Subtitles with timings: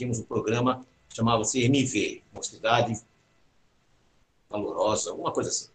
[0.00, 2.98] tínhamos um programa chamava-se MV, Mocidade
[4.48, 5.68] Valorosa, alguma coisa assim.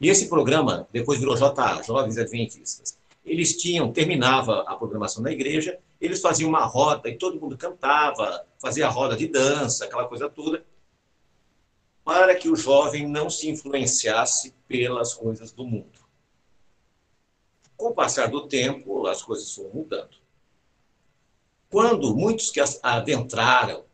[0.00, 2.98] E esse programa depois virou JA, Jovens Adventistas.
[3.24, 8.44] Eles tinham, terminava a programação da igreja, eles faziam uma roda e todo mundo cantava,
[8.60, 10.62] fazia roda de dança, aquela coisa toda,
[12.04, 16.04] para que o jovem não se influenciasse pelas coisas do mundo.
[17.76, 20.23] Com o passar do tempo, as coisas foram mudando.
[21.70, 23.84] Quando muitos que adentraram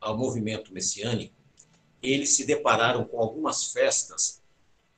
[0.00, 1.34] ao movimento messiânico,
[2.02, 4.42] eles se depararam com algumas festas,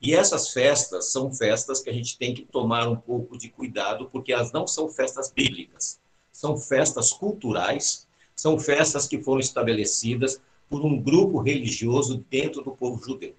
[0.01, 4.09] e essas festas são festas que a gente tem que tomar um pouco de cuidado,
[4.11, 5.99] porque elas não são festas bíblicas,
[6.31, 13.03] são festas culturais, são festas que foram estabelecidas por um grupo religioso dentro do povo
[13.03, 13.33] judeu.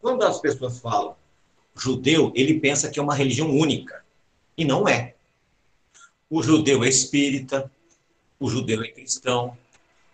[0.00, 1.16] Quando as pessoas falam
[1.74, 4.04] judeu, ele pensa que é uma religião única,
[4.56, 5.14] e não é.
[6.28, 7.70] O judeu é espírita,
[8.42, 9.56] o judeu é cristão,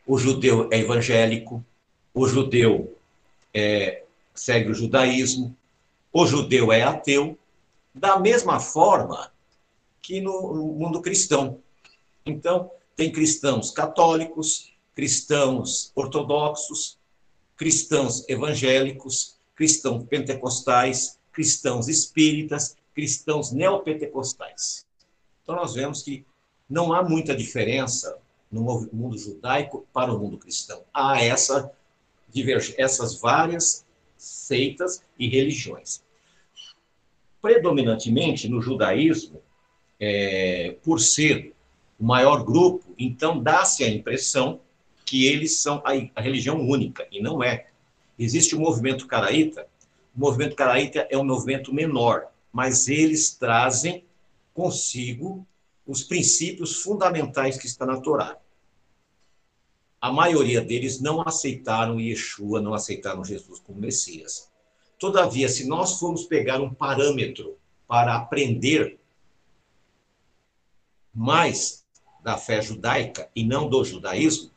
[0.07, 1.65] o judeu é evangélico,
[2.12, 2.95] o judeu
[3.55, 4.05] é,
[4.35, 5.57] segue o judaísmo,
[6.12, 7.39] o judeu é ateu,
[7.95, 9.33] da mesma forma
[10.03, 11.59] que no, no mundo cristão.
[12.27, 16.98] Então, tem cristãos católicos, cristãos ortodoxos,
[17.57, 24.87] cristãos evangélicos, cristãos pentecostais, cristãos espíritas, cristãos neopentecostais.
[25.42, 26.27] Então, nós vemos que
[26.69, 28.19] não há muita diferença
[28.50, 30.83] no mundo judaico para o mundo cristão.
[30.92, 31.72] Há essa
[32.77, 36.02] essas várias seitas e religiões.
[37.41, 39.41] Predominantemente no judaísmo,
[39.98, 41.55] é, por ser
[41.98, 44.61] o maior grupo, então dá-se a impressão
[45.05, 47.69] que eles são a, a, religião única, e não é.
[48.19, 49.66] Existe o movimento caraíta,
[50.14, 54.05] o movimento caraíta é um movimento menor, mas eles trazem
[54.52, 55.46] consigo
[55.89, 58.39] os princípios fundamentais que está na Torá.
[59.98, 64.51] A maioria deles não aceitaram Yeshua, não aceitaram Jesus como Messias.
[64.98, 69.01] Todavia, se nós formos pegar um parâmetro para aprender
[71.14, 71.86] mais
[72.23, 74.51] da fé judaica e não do judaísmo,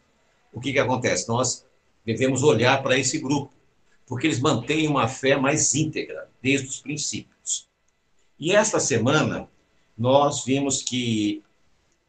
[0.51, 1.29] o que, que acontece?
[1.29, 1.66] Nós
[2.06, 3.53] devemos olhar para esse grupo,
[4.06, 7.69] porque eles mantêm uma fé mais íntegra, desde os princípios.
[8.38, 9.47] E esta semana,
[10.01, 11.44] nós vimos que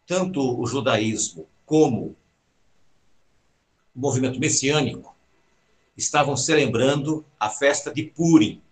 [0.07, 2.17] tanto o judaísmo como
[3.95, 5.15] o movimento messiânico
[5.95, 8.63] estavam celebrando a festa de Purim.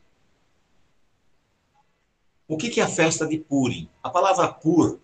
[2.49, 3.91] O que é a festa de Purim?
[4.03, 4.99] A palavra pur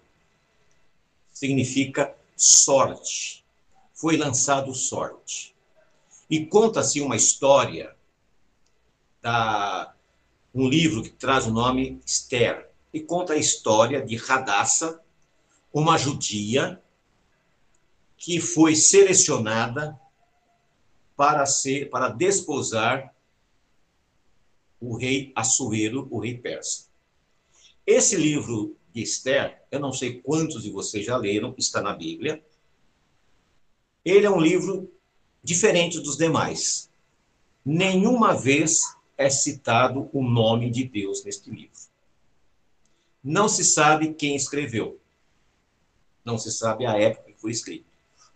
[1.30, 3.44] significa sorte.
[3.92, 5.54] Foi lançado sorte.
[6.30, 7.94] E conta-se uma história
[9.20, 9.94] da
[10.54, 12.66] um livro que traz o nome Esther
[12.96, 14.98] e conta a história de Radassa,
[15.70, 16.82] uma judia
[18.16, 20.00] que foi selecionada
[21.14, 23.14] para ser para desposar
[24.80, 26.86] o rei Assuero, o rei persa.
[27.86, 32.42] Esse livro de Esther, eu não sei quantos de vocês já leram, está na Bíblia.
[34.02, 34.90] Ele é um livro
[35.44, 36.88] diferente dos demais.
[37.62, 38.80] Nenhuma vez
[39.18, 41.94] é citado o nome de Deus neste livro.
[43.26, 45.00] Não se sabe quem escreveu.
[46.24, 47.84] Não se sabe a época que foi escrito.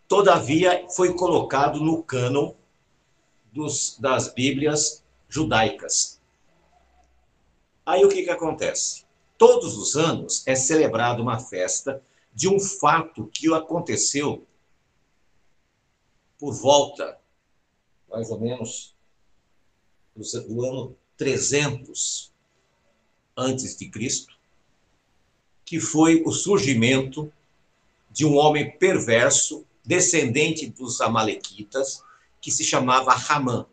[0.09, 2.55] Todavia, foi colocado no cânon
[3.53, 6.21] dos, das Bíblias judaicas.
[7.87, 9.05] Aí o que, que acontece?
[9.39, 12.03] Todos os anos é celebrada uma festa
[12.35, 14.45] de um fato que aconteceu
[16.37, 17.17] por volta,
[18.09, 18.97] mais ou menos,
[20.17, 22.33] do ano 300
[23.37, 24.40] antes de Cristo,
[25.71, 27.33] que foi o surgimento
[28.11, 32.03] de um homem perverso, descendente dos amalequitas,
[32.41, 33.65] que se chamava Ramã.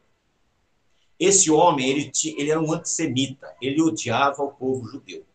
[1.20, 5.26] Esse homem, ele, ele era um antissemita, ele odiava o povo judeu.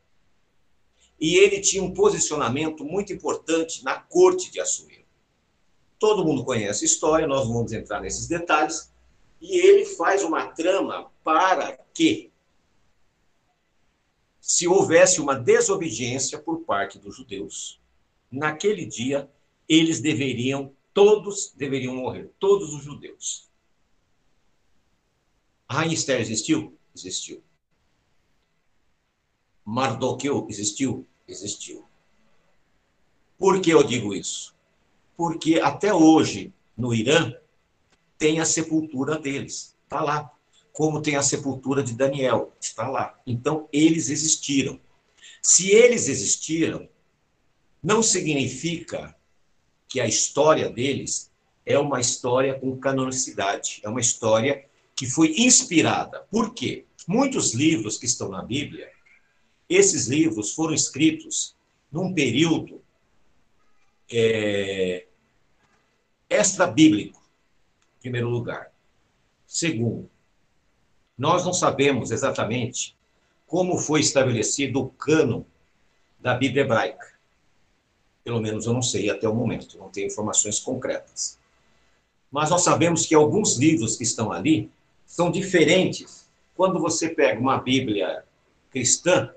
[1.21, 5.03] E ele tinha um posicionamento muito importante na corte de Assuero.
[5.99, 8.89] Todo mundo conhece a história, nós vamos entrar nesses detalhes,
[9.41, 12.31] e ele faz uma trama para que,
[14.53, 17.81] se houvesse uma desobediência por parte dos judeus,
[18.31, 19.27] naquele dia
[19.67, 23.49] eles deveriam todos deveriam morrer, todos os judeus.
[25.67, 26.77] A rainha Esther existiu?
[26.95, 27.43] Existiu.
[29.65, 31.07] Mardoqueu existiu?
[31.27, 31.87] Existiu.
[33.39, 34.55] Por que eu digo isso?
[35.17, 37.33] Porque até hoje, no Irã,
[38.19, 39.75] tem a sepultura deles.
[39.85, 40.31] Está lá.
[40.73, 42.53] Como tem a sepultura de Daniel.
[42.61, 43.21] Está lá.
[43.27, 44.81] Então, eles existiram.
[45.43, 46.89] Se eles existiram,
[47.83, 49.15] não significa
[49.89, 51.31] que a história deles
[51.67, 54.65] é uma história com canonicidade, é uma história
[54.95, 56.21] que foi inspirada.
[56.31, 56.87] Por quê?
[57.07, 58.91] Muitos livros que estão na Bíblia,
[59.69, 61.57] esses livros foram escritos
[61.91, 62.83] num período
[64.11, 65.07] é,
[66.29, 67.23] extra-bíblico,
[67.99, 68.73] em primeiro lugar.
[69.47, 70.09] Segundo,
[71.23, 72.97] nós não sabemos exatamente
[73.47, 75.47] como foi estabelecido o cano
[76.19, 77.13] da Bíblia hebraica.
[78.25, 81.39] Pelo menos eu não sei até o momento, não tenho informações concretas.
[82.29, 84.69] Mas nós sabemos que alguns livros que estão ali
[85.07, 86.29] são diferentes.
[86.57, 88.25] Quando você pega uma Bíblia
[88.73, 89.33] cristã,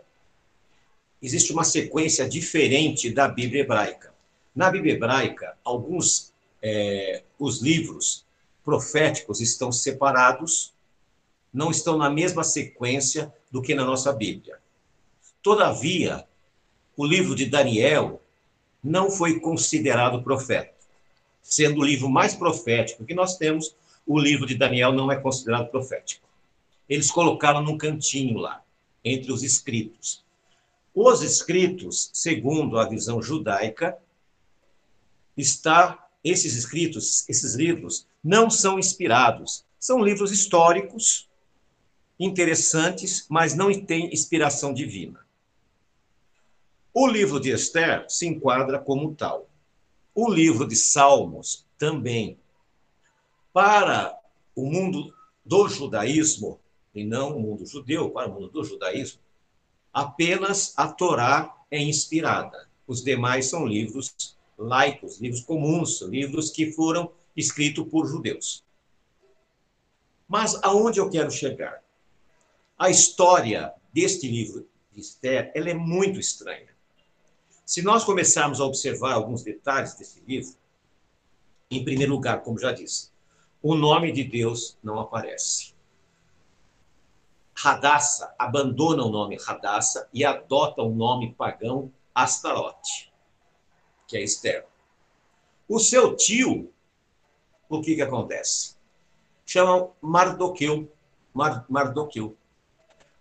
[1.21, 4.11] existe uma sequência diferente da Bíblia hebraica.
[4.55, 6.33] Na Bíblia hebraica, alguns
[6.63, 8.25] é, os livros
[8.63, 10.73] proféticos estão separados,
[11.55, 14.59] não estão na mesma sequência do que na nossa Bíblia.
[15.41, 16.27] Todavia,
[16.97, 18.21] o livro de Daniel
[18.83, 20.75] não foi considerado profeta.
[21.41, 23.73] Sendo o livro mais profético que nós temos,
[24.05, 26.27] o livro de Daniel não é considerado profético.
[26.89, 28.61] Eles colocaram num cantinho lá,
[29.01, 30.25] entre os escritos.
[30.93, 33.97] Os escritos, segundo a visão judaica,
[35.37, 41.24] está esses escritos, esses livros não são inspirados, são livros históricos
[42.19, 45.25] interessantes, mas não têm inspiração divina.
[46.93, 49.49] O livro de Esther se enquadra como tal.
[50.13, 52.39] O livro de Salmos também.
[53.51, 54.17] Para
[54.55, 55.13] o mundo
[55.45, 56.59] do judaísmo,
[56.93, 59.19] e não o mundo judeu, para o mundo do judaísmo,
[59.93, 62.69] apenas a Torá é inspirada.
[62.87, 68.63] Os demais são livros laicos, livros comuns, livros que foram escritos por judeus.
[70.27, 71.83] Mas aonde eu quero chegar?
[72.77, 76.75] A história deste livro de Esther, ela é muito estranha.
[77.65, 80.55] Se nós começarmos a observar alguns detalhes desse livro,
[81.71, 83.11] em primeiro lugar, como já disse,
[83.61, 85.73] o nome de Deus não aparece.
[87.55, 93.11] Radassa abandona o nome Radassa e adota o nome pagão Astarote,
[94.05, 94.67] que é Esther.
[95.67, 96.71] O seu tio,
[97.69, 98.75] o que, que acontece?
[99.45, 100.91] Chama Mardoqueu.
[101.33, 102.37] Mar, Mardoqueu.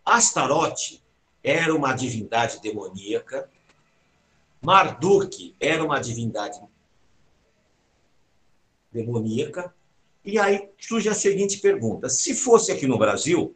[0.05, 1.03] Astarote
[1.43, 3.49] era uma divindade demoníaca
[4.65, 6.59] Marduk era uma divindade
[8.91, 9.75] demoníaca.
[10.25, 13.55] E aí surge a seguinte pergunta: se fosse aqui no Brasil,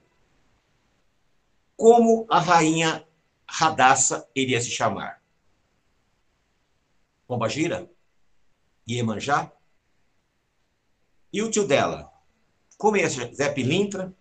[1.75, 3.07] como a rainha
[3.49, 5.23] Radassa iria se chamar?
[7.27, 7.91] Pombagira?
[8.87, 9.51] Iemanjá?
[11.33, 12.13] E o tio dela?
[12.77, 13.33] Como ia ser?
[13.35, 14.15] Zé Pilintra?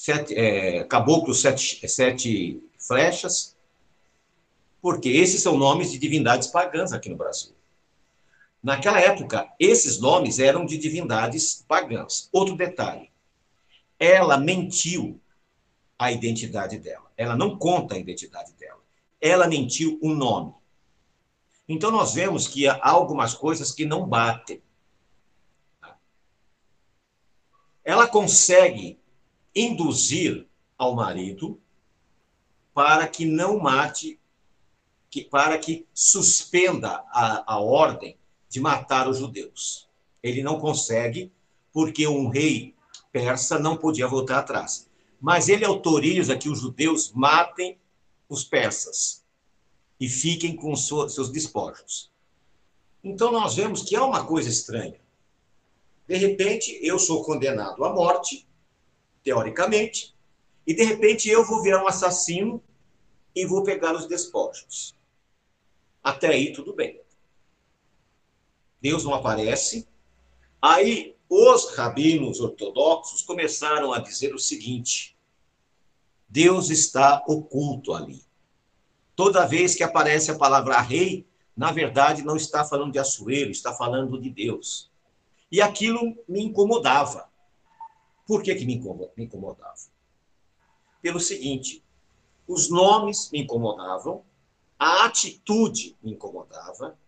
[0.00, 3.58] Sete, é, caboclo sete, sete flechas?
[4.80, 7.52] porque esses são nomes de divindades pagãs aqui no Brasil.
[8.62, 12.28] Naquela época, esses nomes eram de divindades pagãs.
[12.32, 13.10] Outro detalhe:
[13.98, 15.20] ela mentiu
[15.98, 17.10] a identidade dela.
[17.16, 18.80] Ela não conta a identidade dela.
[19.20, 20.54] Ela mentiu o nome.
[21.68, 24.62] Então, nós vemos que há algumas coisas que não batem.
[27.84, 28.97] Ela consegue
[29.60, 30.46] induzir
[30.76, 31.60] ao marido
[32.72, 34.20] para que não mate
[35.10, 38.16] que, para que suspenda a, a ordem
[38.48, 39.88] de matar os judeus.
[40.22, 41.32] Ele não consegue,
[41.72, 42.74] porque um rei
[43.10, 44.88] persa não podia voltar atrás.
[45.20, 47.78] Mas ele autoriza que os judeus matem
[48.28, 49.24] os persas
[49.98, 52.10] e fiquem com seus despojos.
[53.02, 55.00] Então nós vemos que há uma coisa estranha.
[56.06, 58.47] De repente, eu sou condenado à morte,
[59.28, 60.16] teoricamente,
[60.66, 62.64] e de repente eu vou virar um assassino
[63.34, 64.96] e vou pegar os despojos.
[66.02, 66.98] Até aí, tudo bem.
[68.80, 69.86] Deus não aparece.
[70.62, 75.14] Aí, os rabinos ortodoxos começaram a dizer o seguinte:
[76.26, 78.24] Deus está oculto ali.
[79.14, 83.74] Toda vez que aparece a palavra rei, na verdade não está falando de Assuero, está
[83.74, 84.90] falando de Deus.
[85.52, 87.27] E aquilo me incomodava.
[88.28, 88.74] Por que, que me
[89.16, 89.74] incomodava?
[91.00, 91.82] Pelo seguinte:
[92.46, 94.22] os nomes me incomodavam,
[94.78, 96.98] a atitude me incomodava,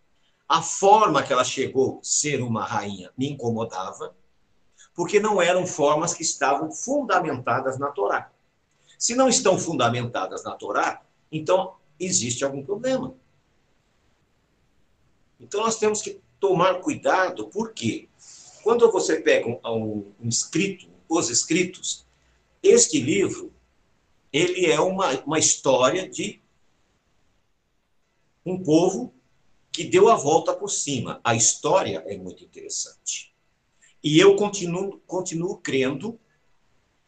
[0.48, 4.16] a forma que ela chegou a ser uma rainha me incomodava,
[4.94, 8.32] porque não eram formas que estavam fundamentadas na Torá.
[8.98, 13.14] Se não estão fundamentadas na Torá, então existe algum problema.
[15.38, 18.08] Então nós temos que tomar cuidado, porque
[18.62, 22.06] quando você pega um, um, um escrito, os escritos,
[22.62, 23.52] este livro,
[24.32, 26.40] ele é uma, uma história de
[28.46, 29.12] um povo
[29.72, 31.20] que deu a volta por cima.
[31.24, 33.34] A história é muito interessante.
[34.02, 36.18] E eu continuo, continuo crendo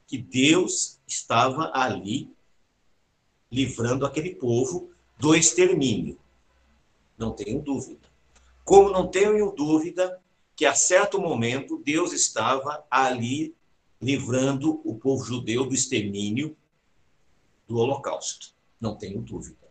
[0.07, 2.29] que Deus estava ali
[3.51, 6.19] livrando aquele povo do extermínio.
[7.17, 8.11] Não tenho dúvida.
[8.65, 10.21] Como não tenho dúvida
[10.57, 13.55] que a certo momento Deus estava ali
[14.03, 16.57] livrando o povo judeu do extermínio
[17.69, 18.53] do Holocausto.
[18.81, 19.71] Não tenho dúvida.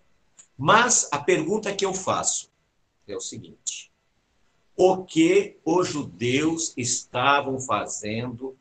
[0.58, 2.50] Mas a pergunta que eu faço
[3.08, 3.92] é o seguinte:
[4.76, 8.58] o que os judeus estavam fazendo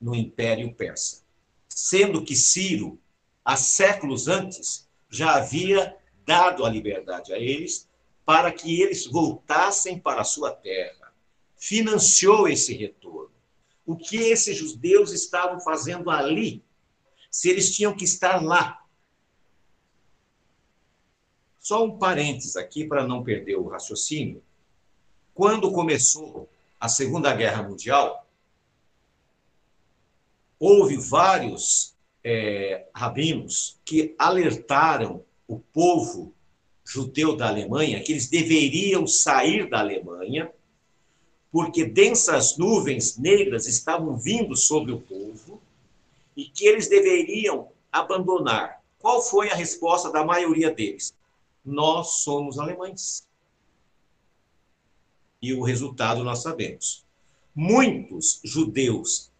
[0.00, 1.22] no Império Persa?
[1.68, 2.98] Sendo que Ciro,
[3.44, 7.88] há séculos antes, já havia dado a liberdade a eles
[8.24, 11.12] para que eles voltassem para a sua terra.
[11.56, 13.19] Financiou esse retorno.
[13.90, 16.62] O que esses judeus estavam fazendo ali?
[17.28, 18.84] Se eles tinham que estar lá.
[21.58, 24.44] Só um parênteses aqui para não perder o raciocínio.
[25.34, 28.28] Quando começou a Segunda Guerra Mundial,
[30.56, 31.92] houve vários
[32.22, 36.32] é, rabinos que alertaram o povo
[36.84, 40.52] judeu da Alemanha que eles deveriam sair da Alemanha,
[41.50, 45.60] porque densas nuvens negras estavam vindo sobre o povo
[46.36, 48.80] e que eles deveriam abandonar.
[48.98, 51.12] Qual foi a resposta da maioria deles?
[51.64, 53.26] Nós somos alemães.
[55.42, 57.04] E o resultado nós sabemos.
[57.54, 59.30] Muitos judeus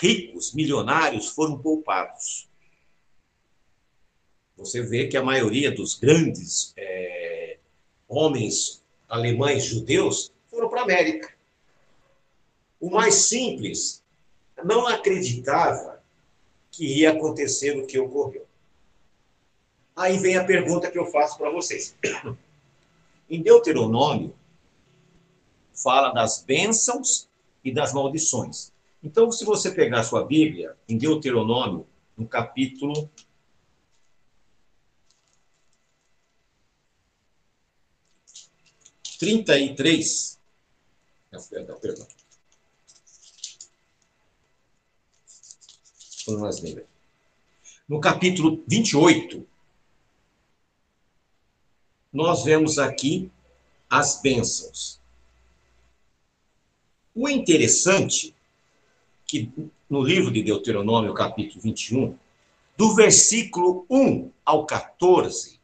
[0.00, 2.48] ricos, milionários, foram poupados.
[4.56, 7.58] Você vê que a maioria dos grandes é,
[8.08, 11.39] homens alemães judeus foram para a América.
[12.80, 14.02] O mais simples
[14.64, 16.02] não acreditava
[16.70, 18.46] que ia acontecer o que ocorreu.
[19.94, 21.94] Aí vem a pergunta que eu faço para vocês.
[23.28, 24.34] Em Deuteronômio,
[25.74, 27.28] fala das bênçãos
[27.62, 28.72] e das maldições.
[29.02, 33.10] Então, se você pegar sua Bíblia, em Deuteronômio, no capítulo
[39.18, 40.38] trinta e três,
[41.50, 42.06] perdão, perdão.
[47.88, 49.46] No capítulo 28,
[52.12, 53.30] nós vemos aqui
[53.88, 55.00] as bênçãos.
[57.14, 58.34] O interessante
[59.26, 59.52] que
[59.88, 62.16] no livro de Deuteronômio, capítulo 21,
[62.76, 65.60] do versículo 1 ao 14,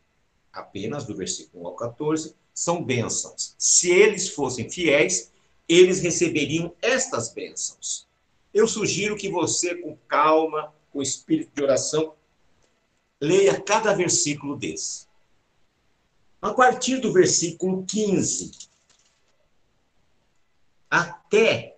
[0.53, 3.55] apenas do versículo 1 ao 14, são bênçãos.
[3.59, 5.33] Se eles fossem fiéis,
[5.69, 8.06] eles receberiam estas bênçãos.
[8.57, 12.15] Eu sugiro que você, com calma, com espírito de oração,
[13.21, 15.07] leia cada versículo desse.
[16.41, 18.53] A partir do versículo 15
[20.89, 21.77] até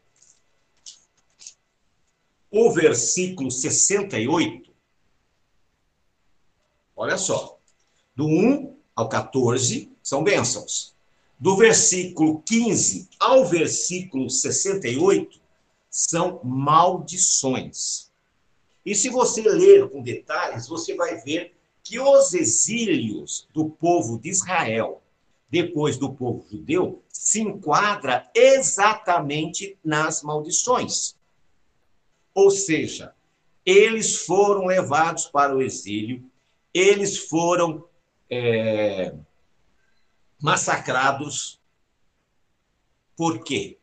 [2.49, 4.73] o versículo 68,
[6.95, 7.59] olha só,
[8.15, 10.95] do 1 ao 14 são bênçãos.
[11.41, 15.48] Do versículo 15 ao versículo 68
[15.91, 18.11] são maldições.
[18.85, 24.29] E se você ler com detalhes, você vai ver que os exílios do povo de
[24.29, 25.03] Israel,
[25.51, 31.17] depois do povo judeu, se enquadra exatamente nas maldições.
[32.35, 33.15] Ou seja,
[33.65, 36.25] eles foram levados para o exílio,
[36.73, 37.85] eles foram
[38.31, 39.15] é,
[40.41, 41.59] massacrados.
[43.17, 43.78] Por quê?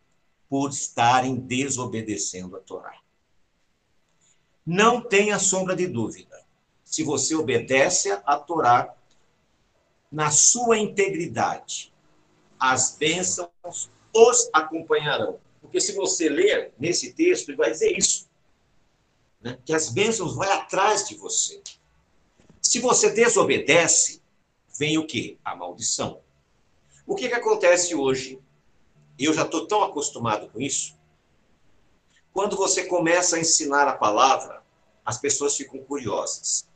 [0.55, 2.97] Por estarem desobedecendo a Torá.
[4.65, 6.45] Não tenha sombra de dúvida.
[6.81, 8.95] Se você obedece a Torá
[10.09, 11.93] na sua integridade,
[12.57, 15.41] as bênçãos os acompanharão.
[15.59, 18.25] Porque se você ler nesse texto, ele vai dizer isso
[19.41, 19.59] né?
[19.65, 21.62] que as bênçãos vão atrás de você.
[22.62, 24.21] Se você desobedece,
[24.79, 25.38] vem o quê?
[25.43, 26.21] A maldição.
[27.05, 28.39] O que, que acontece hoje?
[29.17, 30.95] Eu já estou tão acostumado com isso.
[32.34, 34.62] Quando você começa a ensinar a palavra,
[35.05, 36.67] as pessoas ficam curiosas.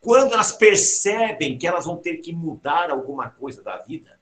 [0.00, 4.18] Quando elas percebem que elas vão ter que mudar alguma coisa da vida,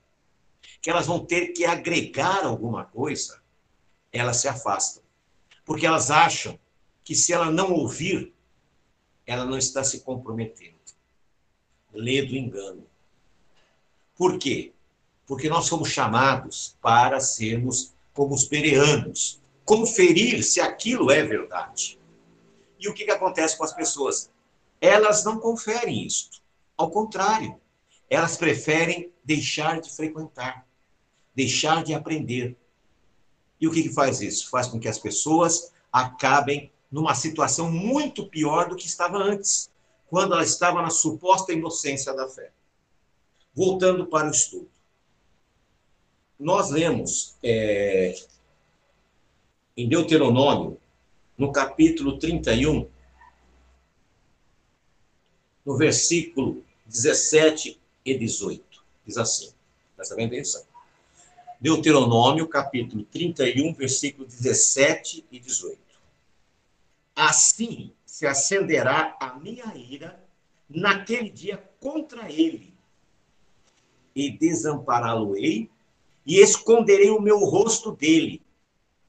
[0.81, 3.41] que elas vão ter que agregar alguma coisa,
[4.11, 5.03] elas se afastam.
[5.63, 6.59] Porque elas acham
[7.03, 8.33] que se ela não ouvir,
[9.25, 10.79] ela não está se comprometendo.
[11.93, 12.87] Lê do engano.
[14.15, 14.73] Por quê?
[15.29, 21.99] Porque nós somos chamados para sermos como os bereanos, conferir se aquilo é verdade.
[22.79, 24.31] E o que, que acontece com as pessoas?
[24.81, 26.41] Elas não conferem isto.
[26.75, 27.61] Ao contrário,
[28.09, 30.65] elas preferem deixar de frequentar,
[31.35, 32.57] deixar de aprender.
[33.61, 34.49] E o que, que faz isso?
[34.49, 39.69] Faz com que as pessoas acabem numa situação muito pior do que estava antes,
[40.07, 42.51] quando ela estava na suposta inocência da fé.
[43.53, 44.78] Voltando para o estudo.
[46.39, 48.15] Nós lemos é,
[49.75, 50.79] em Deuteronômio,
[51.37, 52.89] no capítulo 31,
[55.65, 58.63] no versículo 17 e 18.
[59.05, 59.51] Diz assim,
[59.95, 60.63] presta bem atenção.
[61.59, 65.77] Deuteronômio, capítulo 31, versículo 17 e 18.
[67.13, 70.23] Assim se acenderá a minha ira
[70.69, 72.73] naquele dia contra ele,
[74.15, 75.69] e desampará-lo-ei,
[76.25, 78.41] e esconderei o meu rosto dele,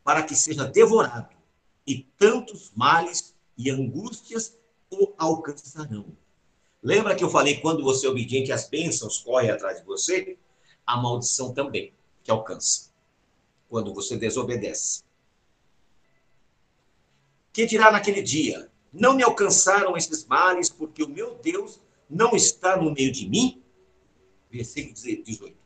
[0.03, 1.35] para que seja devorado,
[1.87, 4.57] e tantos males e angústias
[4.91, 6.07] o alcançarão.
[6.83, 10.39] Lembra que eu falei quando você é obediente, as bênçãos correm atrás de você?
[10.87, 11.93] A maldição também,
[12.25, 12.91] que alcança,
[13.69, 15.03] quando você desobedece.
[17.53, 18.71] Que dirá naquele dia?
[18.93, 23.63] Não me alcançaram esses males, porque o meu Deus não está no meio de mim?
[24.51, 25.57] Versículo 18.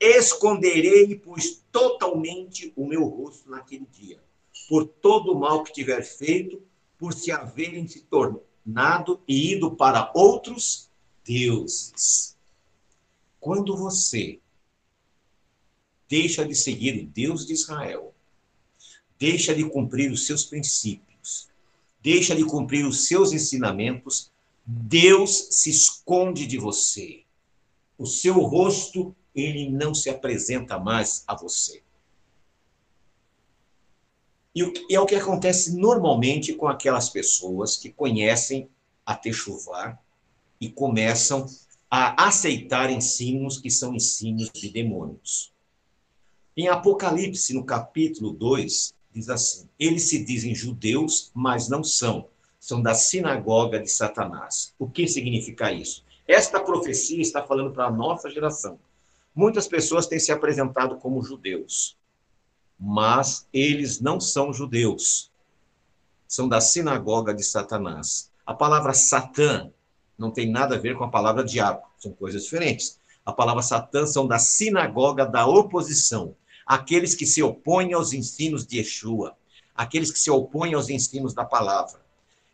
[0.00, 4.22] Esconderei, pois, totalmente o meu rosto naquele dia,
[4.68, 6.62] por todo o mal que tiver feito,
[6.98, 10.88] por se haverem se tornado nado e ido para outros
[11.24, 12.36] deuses.
[13.38, 14.40] Quando você
[16.08, 18.14] deixa de seguir o Deus de Israel,
[19.18, 21.48] deixa de cumprir os seus princípios,
[22.00, 24.32] deixa de cumprir os seus ensinamentos,
[24.64, 27.22] Deus se esconde de você.
[27.98, 31.82] O seu rosto, ele não se apresenta mais a você.
[34.54, 38.68] E é o que acontece normalmente com aquelas pessoas que conhecem
[39.04, 39.98] a Techuvá
[40.60, 41.46] e começam
[41.90, 45.52] a aceitar ensinos que são ensinos de demônios.
[46.56, 52.28] Em Apocalipse, no capítulo 2, diz assim: Eles se dizem judeus, mas não são.
[52.60, 54.72] São da sinagoga de Satanás.
[54.78, 56.04] O que significa isso?
[56.26, 58.78] Esta profecia está falando para a nossa geração.
[59.34, 61.96] Muitas pessoas têm se apresentado como judeus,
[62.78, 65.32] mas eles não são judeus.
[66.28, 68.30] São da sinagoga de Satanás.
[68.46, 69.72] A palavra Satã
[70.16, 73.00] não tem nada a ver com a palavra diabo, são coisas diferentes.
[73.26, 78.78] A palavra Satã são da sinagoga da oposição, aqueles que se opõem aos ensinos de
[78.78, 79.36] Yeshua,
[79.74, 82.00] aqueles que se opõem aos ensinos da palavra.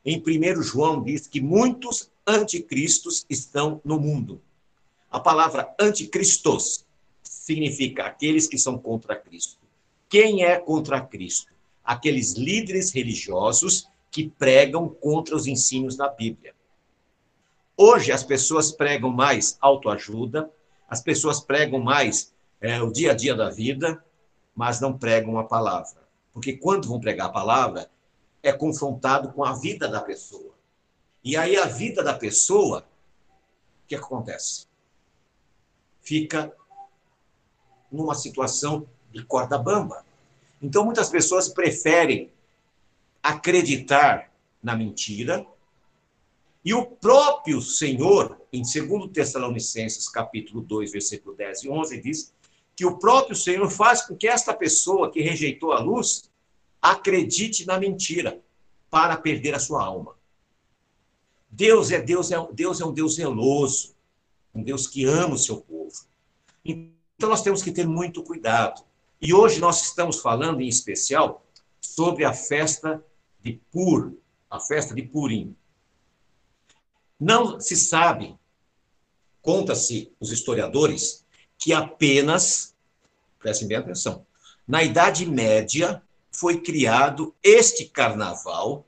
[0.02, 4.40] Em 1 João diz que muitos anticristos estão no mundo.
[5.10, 6.86] A palavra anticristos
[7.22, 9.58] significa aqueles que são contra Cristo.
[10.08, 11.52] Quem é contra Cristo?
[11.84, 16.54] Aqueles líderes religiosos que pregam contra os ensinos da Bíblia.
[17.76, 20.48] Hoje as pessoas pregam mais autoajuda,
[20.88, 24.04] as pessoas pregam mais é, o dia a dia da vida,
[24.54, 26.06] mas não pregam a palavra.
[26.32, 27.90] Porque quando vão pregar a palavra,
[28.42, 30.54] é confrontado com a vida da pessoa.
[31.24, 32.86] E aí a vida da pessoa,
[33.84, 34.69] o que acontece?
[36.10, 36.52] Fica
[37.88, 40.04] numa situação de corda bamba.
[40.60, 42.32] Então, muitas pessoas preferem
[43.22, 44.28] acreditar
[44.60, 45.46] na mentira,
[46.64, 52.34] e o próprio Senhor, em 2 Tessalonicenses, capítulo 2, versículo 10 e 11, diz
[52.74, 56.28] que o próprio Senhor faz com que esta pessoa que rejeitou a luz
[56.82, 58.40] acredite na mentira
[58.90, 60.16] para perder a sua alma.
[61.48, 63.94] Deus é Deus é Deus é um Deus zeloso,
[64.52, 65.79] um Deus que ama o seu povo.
[66.64, 68.82] Então nós temos que ter muito cuidado.
[69.20, 71.44] E hoje nós estamos falando, em especial,
[71.80, 73.04] sobre a festa
[73.40, 74.14] de Pur,
[74.48, 75.56] a festa de Purim.
[77.18, 78.34] Não se sabe,
[79.42, 81.24] conta-se os historiadores,
[81.58, 82.74] que apenas,
[83.38, 84.26] prestem bem atenção,
[84.66, 88.86] na Idade Média foi criado este carnaval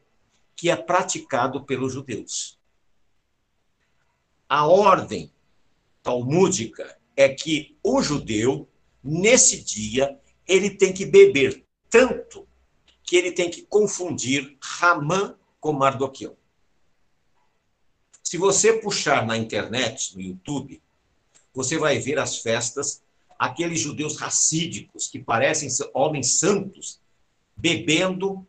[0.57, 2.59] que é praticado pelos judeus.
[4.49, 5.31] A ordem
[6.03, 8.69] talmúdica é que o judeu,
[9.03, 12.47] nesse dia, ele tem que beber tanto
[13.03, 16.37] que ele tem que confundir Ramã com Mardoqueu.
[18.23, 20.83] Se você puxar na internet, no YouTube,
[21.53, 23.03] você vai ver as festas,
[23.39, 26.99] aqueles judeus racídicos que parecem homens santos,
[27.55, 28.47] bebendo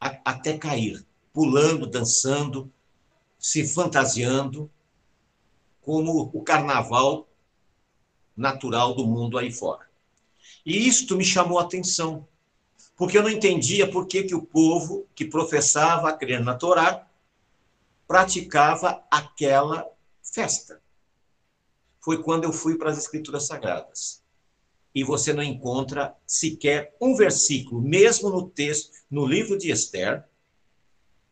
[0.00, 2.72] até cair, pulando, dançando,
[3.38, 4.70] se fantasiando,
[5.82, 7.28] como o carnaval
[8.40, 9.88] natural do mundo aí fora.
[10.64, 12.26] E isto me chamou a atenção,
[12.96, 17.06] porque eu não entendia por que, que o povo que professava crer na Torá
[18.08, 19.86] praticava aquela
[20.22, 20.80] festa.
[22.02, 24.22] foi quando eu fui para as Escrituras Sagradas.
[24.94, 30.24] E você não encontra sequer um versículo, mesmo no texto, no livro de Esther,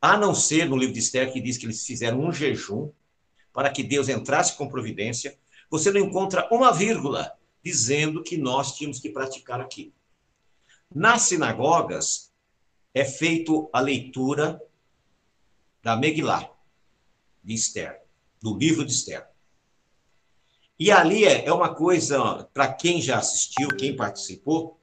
[0.01, 2.90] a não ser no livro de Esther que diz que eles fizeram um jejum
[3.53, 5.37] para que Deus entrasse com providência,
[5.70, 9.92] você não encontra uma vírgula dizendo que nós tínhamos que praticar aquilo.
[10.94, 12.33] Nas sinagogas
[12.94, 14.61] é feito a leitura
[15.83, 16.50] da Megillah,
[17.42, 18.02] de Esther,
[18.40, 19.26] do livro de Esther.
[20.78, 24.81] E ali é, é uma coisa, para quem já assistiu, quem participou,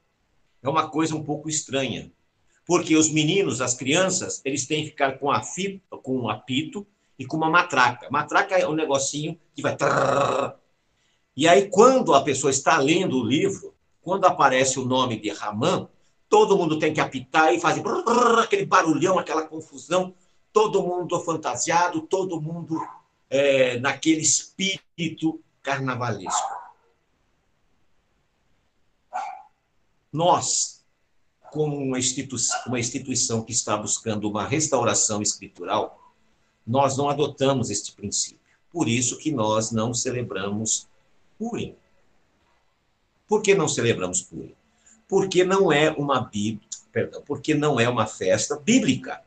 [0.62, 2.12] é uma coisa um pouco estranha.
[2.66, 6.86] Porque os meninos, as crianças, eles têm que ficar com, a fita, com um apito
[7.18, 8.10] e com uma matraca.
[8.10, 9.78] Matraca é um negocinho que vai.
[11.36, 15.90] E aí, quando a pessoa está lendo o livro, quando aparece o nome de Ramã,
[16.30, 17.84] todo mundo tem que apitar e fazer
[18.42, 20.14] aquele barulhão, aquela confusão,
[20.54, 22.80] todo mundo fantasiado, todo mundo
[23.30, 26.56] é, naquele espírito carnavalesco.
[30.14, 30.86] Nós,
[31.52, 36.14] como uma instituição, uma instituição que está buscando uma restauração escritural,
[36.66, 38.40] nós não adotamos este princípio.
[38.72, 40.88] Por isso que nós não celebramos
[41.38, 41.76] Purim.
[43.28, 44.56] Por que não celebramos Purim?
[45.08, 49.22] Porque não é uma bíblia, perdão, porque não é uma festa bíblica.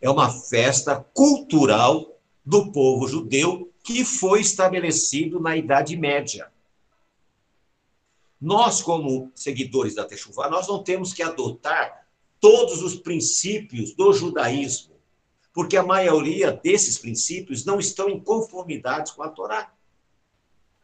[0.00, 6.50] É uma festa cultural do povo judeu que foi estabelecido na Idade Média.
[8.40, 12.06] Nós, como seguidores da Techuvá, nós não temos que adotar
[12.40, 14.94] todos os princípios do judaísmo,
[15.52, 19.72] porque a maioria desses princípios não estão em conformidade com a Torá.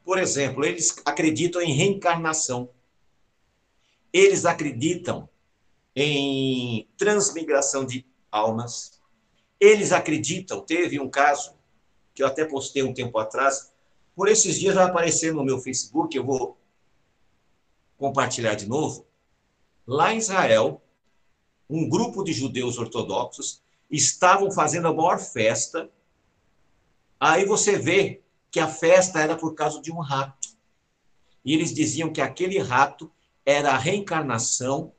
[0.04, 2.70] Por exemplo, eles acreditam em reencarnação.
[4.12, 5.28] Eles acreditam
[5.94, 9.00] em transmigração de almas.
[9.60, 11.54] Eles acreditam, teve um caso
[12.14, 13.72] que eu até postei um tempo atrás,
[14.14, 16.58] por esses dias vai aparecer no meu Facebook, eu vou
[17.96, 19.06] compartilhar de novo.
[19.86, 20.82] Lá em Israel,
[21.68, 25.90] um grupo de judeus ortodoxos estavam fazendo a maior festa.
[27.18, 28.21] Aí você vê
[28.52, 30.50] que a festa era por causa de um rato.
[31.42, 33.10] E eles diziam que aquele rato
[33.44, 34.92] era a reencarnação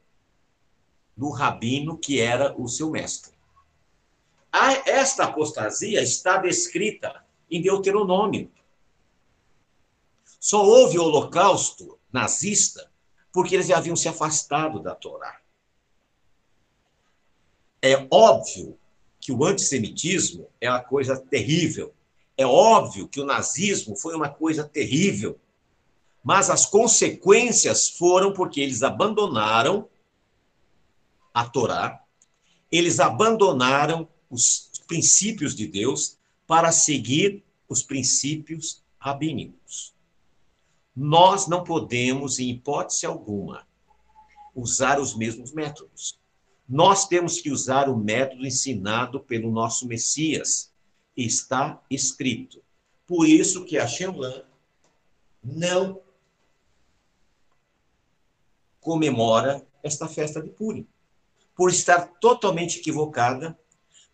[1.15, 3.31] do rabino que era o seu mestre.
[4.85, 8.51] Esta apostasia está descrita em Deuteronômio.
[10.39, 12.91] Só houve holocausto nazista
[13.31, 15.39] porque eles haviam se afastado da Torá.
[17.81, 18.77] É óbvio
[19.19, 21.93] que o antissemitismo é uma coisa terrível,
[22.37, 25.39] é óbvio que o nazismo foi uma coisa terrível,
[26.23, 29.87] mas as consequências foram porque eles abandonaram
[31.33, 32.03] a Torá,
[32.71, 36.17] eles abandonaram os princípios de Deus
[36.47, 39.93] para seguir os princípios rabínicos.
[40.95, 43.67] Nós não podemos, em hipótese alguma,
[44.55, 46.19] usar os mesmos métodos.
[46.67, 50.72] Nós temos que usar o método ensinado pelo nosso Messias,
[51.15, 52.61] está escrito.
[53.05, 54.43] Por isso que a Shenlan
[55.43, 56.01] não
[58.79, 60.87] comemora esta festa de Purim,
[61.55, 63.57] por estar totalmente equivocada,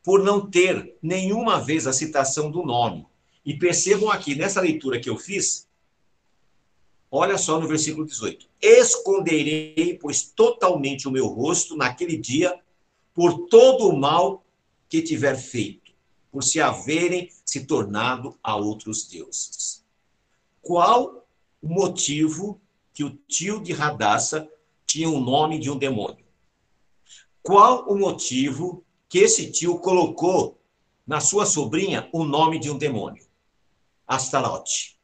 [0.04, 3.06] por não ter nenhuma vez a citação do nome.
[3.46, 5.68] E percebam aqui, nessa leitura que eu fiz,
[7.10, 12.60] olha só no versículo 18: Esconderei, pois, totalmente o meu rosto naquele dia,
[13.14, 14.44] por todo o mal
[14.88, 15.89] que tiver feito
[16.32, 19.84] por se haverem se tornado a outros deuses.
[20.62, 21.28] Qual
[21.62, 22.62] o motivo
[22.94, 24.48] que o tio de Radassa
[24.86, 26.26] tinha o nome de um demônio?
[27.42, 30.60] Qual o motivo que esse tio colocou
[31.08, 33.26] na sua sobrinha o nome de um demônio?
[34.08, 35.00] Astarote,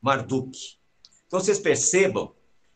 [0.00, 0.78] Marduk.
[1.26, 2.32] Então vocês percebam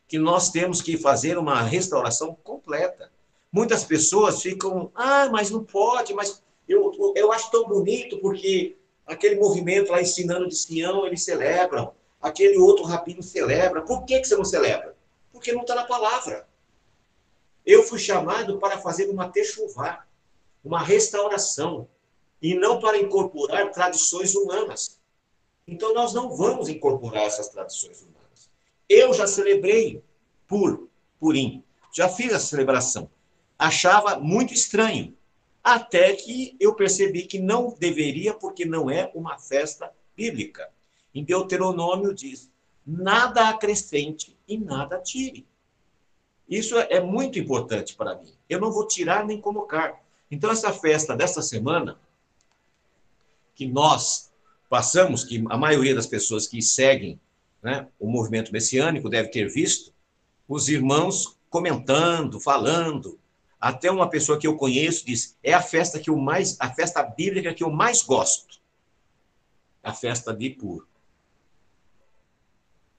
[0.07, 3.11] que nós temos que fazer uma restauração completa.
[3.51, 9.35] Muitas pessoas ficam, ah, mas não pode, mas eu, eu acho tão bonito porque aquele
[9.35, 11.93] movimento lá ensinando de Sião, eles celebram.
[12.21, 13.81] Aquele outro rabino celebra.
[13.81, 14.95] Por que, que você não celebra?
[15.31, 16.47] Porque não está na palavra.
[17.65, 20.05] Eu fui chamado para fazer uma techuvá,
[20.63, 21.87] uma restauração,
[22.41, 24.99] e não para incorporar tradições humanas.
[25.65, 28.49] Então, nós não vamos incorporar essas tradições humanas.
[28.89, 30.03] Eu já celebrei
[30.47, 33.09] por Purim, já fiz a celebração.
[33.57, 35.15] Achava muito estranho,
[35.63, 40.69] até que eu percebi que não deveria, porque não é uma festa bíblica.
[41.13, 42.51] Em Deuteronômio diz:
[42.85, 45.47] nada acrescente e nada tire.
[46.49, 48.33] Isso é muito importante para mim.
[48.49, 50.03] Eu não vou tirar nem colocar.
[50.29, 51.97] Então, essa festa dessa semana,
[53.55, 54.31] que nós
[54.69, 57.19] passamos, que a maioria das pessoas que seguem
[57.61, 59.93] né, o movimento messiânico deve ter visto,
[60.47, 63.17] os irmãos comentando, falando.
[63.63, 67.01] Até uma pessoa que eu conheço disse: é a festa que eu mais, a festa
[67.01, 68.59] bíblica que eu mais gosto,
[69.81, 70.85] a festa de Pur.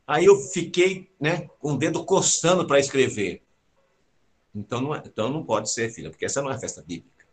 [0.07, 3.43] Aí eu fiquei, né, com o dedo coçando para escrever.
[4.55, 7.27] Então não, é, então não pode ser, filha, porque essa não é festa bíblica.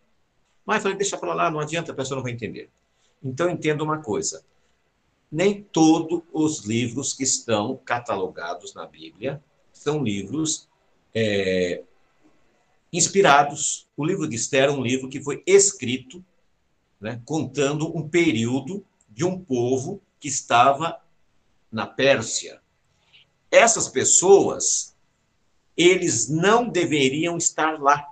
[0.65, 2.69] Mas falei, deixa para lá, não adianta, a pessoa não vai entender.
[3.23, 4.43] Então entenda uma coisa:
[5.31, 9.41] nem todos os livros que estão catalogados na Bíblia
[9.71, 10.67] são livros
[11.15, 11.85] é,
[12.91, 13.87] inspirados.
[13.95, 16.23] O livro de Esther é um livro que foi escrito
[16.99, 21.01] né, contando um período de um povo que estava
[21.71, 22.61] na Pérsia.
[23.49, 24.95] Essas pessoas,
[25.75, 28.07] eles não deveriam estar lá.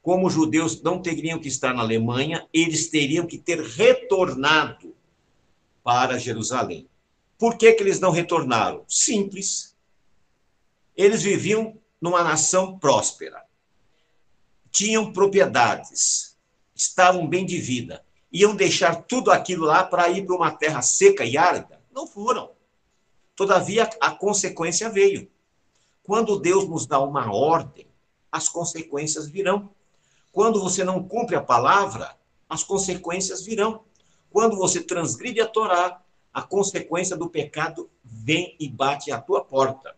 [0.00, 4.94] Como os judeus não teriam que estar na Alemanha, eles teriam que ter retornado
[5.82, 6.88] para Jerusalém.
[7.36, 8.84] Por que, que eles não retornaram?
[8.88, 9.74] Simples.
[10.96, 13.42] Eles viviam numa nação próspera.
[14.70, 16.36] Tinham propriedades,
[16.74, 18.04] estavam bem de vida.
[18.32, 21.80] Iam deixar tudo aquilo lá para ir para uma terra seca e árida?
[21.92, 22.52] Não foram.
[23.34, 25.30] Todavia, a consequência veio.
[26.02, 27.86] Quando Deus nos dá uma ordem,
[28.30, 29.70] as consequências virão.
[30.32, 32.16] Quando você não cumpre a palavra,
[32.48, 33.84] as consequências virão.
[34.30, 36.00] Quando você transgride a Torá,
[36.32, 39.96] a consequência do pecado vem e bate à tua porta.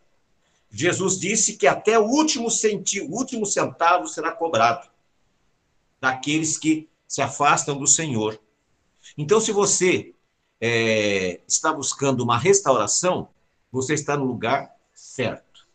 [0.72, 4.88] Jesus disse que até o último centavo, último centavo será cobrado
[6.00, 8.40] daqueles que se afastam do Senhor.
[9.18, 10.14] Então, se você
[10.58, 13.28] é, está buscando uma restauração,
[13.70, 15.66] você está no lugar certo.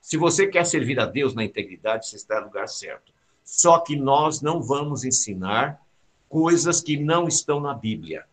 [0.00, 3.12] Se você quer servir a Deus na integridade, você está no lugar certo.
[3.44, 5.82] Só que nós não vamos ensinar
[6.26, 8.26] coisas que não estão na Bíblia.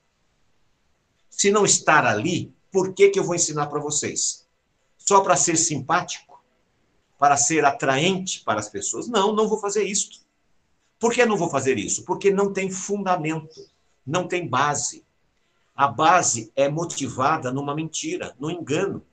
[1.30, 4.45] Se não estar ali, por que, que eu vou ensinar para vocês?
[5.08, 6.44] Só para ser simpático?
[7.18, 9.08] Para ser atraente para as pessoas?
[9.08, 10.26] Não, não vou fazer isso.
[11.00, 12.04] Por que não vou fazer isso?
[12.04, 13.70] Porque não tem fundamento,
[14.06, 15.06] não tem base.
[15.76, 19.06] A base é motivada numa mentira, no engano.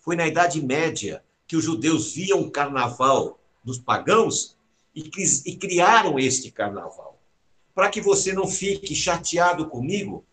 [0.00, 4.56] Foi na Idade Média que os judeus viam o carnaval dos pagãos
[4.94, 5.10] e,
[5.46, 7.14] e criaram este carnaval
[7.74, 10.24] para que você não fique chateado comigo,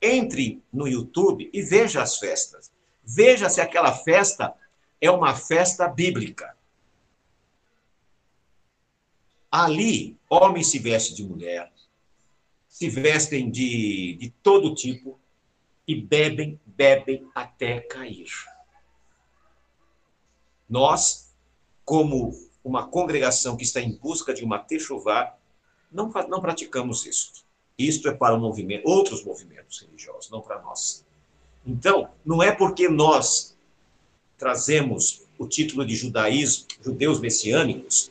[0.00, 2.72] entre no YouTube e veja as festas.
[3.02, 4.54] Veja se aquela festa
[5.00, 6.56] é uma festa bíblica.
[9.50, 11.72] Ali, homens se vestem de mulher,
[12.68, 15.18] se vestem de, de todo tipo
[15.86, 18.30] e bebem, bebem até cair.
[20.68, 21.34] Nós,
[21.84, 22.30] como
[22.62, 25.36] uma congregação que está em busca de uma techuvá,
[25.90, 27.44] não, não praticamos isto.
[27.76, 31.04] Isto é para o movimento, outros movimentos religiosos, não para nós.
[31.70, 33.56] Então, não é porque nós
[34.36, 38.10] trazemos o título de judaísmo, judeus messiânicos,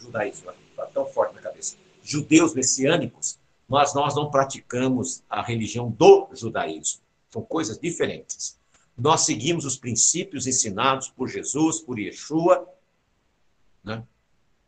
[0.00, 6.28] judaísmo está tão forte na cabeça, judeus messiânicos, mas nós não praticamos a religião do
[6.34, 7.02] judaísmo.
[7.30, 8.58] São coisas diferentes.
[8.98, 12.68] Nós seguimos os princípios ensinados por Jesus, por Yeshua,
[13.84, 14.04] né?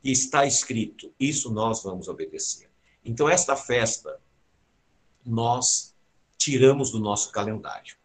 [0.05, 2.71] e está escrito, isso nós vamos obedecer.
[3.05, 4.21] Então, esta festa,
[5.25, 5.96] nós
[6.39, 7.97] tiramos do nosso calendário.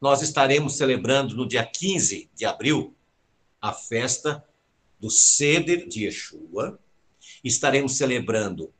[0.00, 2.94] Nós estaremos celebrando no dia 15 de abril
[3.60, 4.44] a festa
[5.00, 6.78] do Seder de Yeshua.
[7.42, 8.72] Estaremos celebrando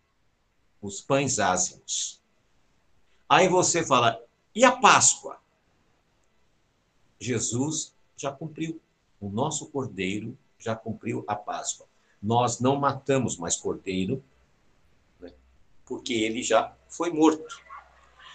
[0.81, 2.21] os pães ázimos.
[3.29, 4.23] Aí você fala,
[4.55, 5.39] e a Páscoa?
[7.19, 8.81] Jesus já cumpriu.
[9.21, 11.87] O nosso cordeiro já cumpriu a Páscoa.
[12.23, 14.23] Nós não matamos mais cordeiro,
[15.21, 15.33] né,
[15.87, 17.63] porque ele já foi morto.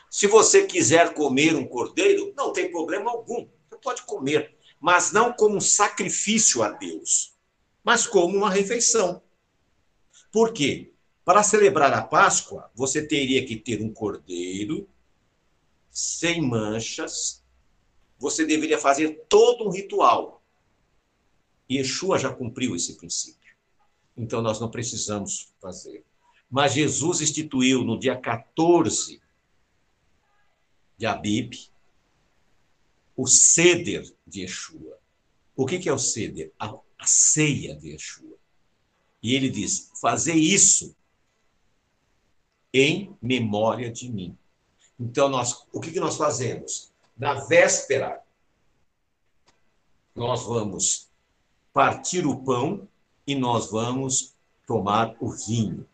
[0.09, 3.47] Se você quiser comer um cordeiro, não tem problema algum.
[3.69, 7.35] Você pode comer, mas não como um sacrifício a Deus,
[7.83, 9.21] mas como uma refeição.
[10.31, 10.93] Por quê?
[11.23, 14.89] Para celebrar a Páscoa, você teria que ter um cordeiro
[15.91, 17.43] sem manchas.
[18.17, 20.43] Você deveria fazer todo um ritual.
[21.69, 23.55] Yeshua já cumpriu esse princípio.
[24.17, 26.03] Então nós não precisamos fazer.
[26.49, 29.21] Mas Jesus instituiu no dia 14
[30.99, 31.53] de Abib
[33.15, 34.99] o ceder de Yeshua.
[35.55, 36.53] O que é o ceder?
[36.59, 38.37] A, a ceia de Yeshua.
[39.23, 40.95] E ele diz: fazer isso
[42.73, 44.37] em memória de mim.
[44.99, 46.91] Então, nós, o que, que nós fazemos?
[47.17, 48.21] Na véspera,
[50.13, 51.09] nós vamos
[51.73, 52.87] partir o pão
[53.25, 54.33] e nós vamos
[54.67, 55.87] tomar o vinho,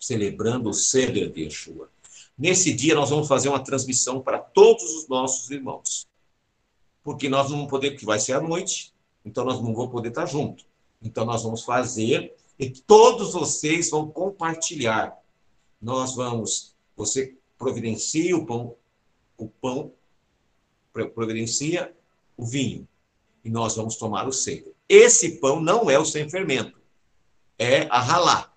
[0.00, 1.90] celebrando o Seder de Yeshua.
[2.38, 6.06] Nesse dia, nós vamos fazer uma transmissão para todos os nossos irmãos.
[7.02, 10.10] Porque nós não vamos poder, que vai ser à noite, então nós não vamos poder
[10.10, 10.64] estar junto.
[11.02, 15.16] Então, nós vamos fazer e todos vocês vão compartilhar.
[15.82, 18.76] Nós vamos, você providencia o pão,
[19.36, 19.92] o pão,
[20.92, 21.94] providencia
[22.36, 22.86] o vinho,
[23.44, 24.74] e nós vamos tomar o seio.
[24.88, 26.78] Esse pão não é o sem fermento,
[27.58, 28.52] é a ralá.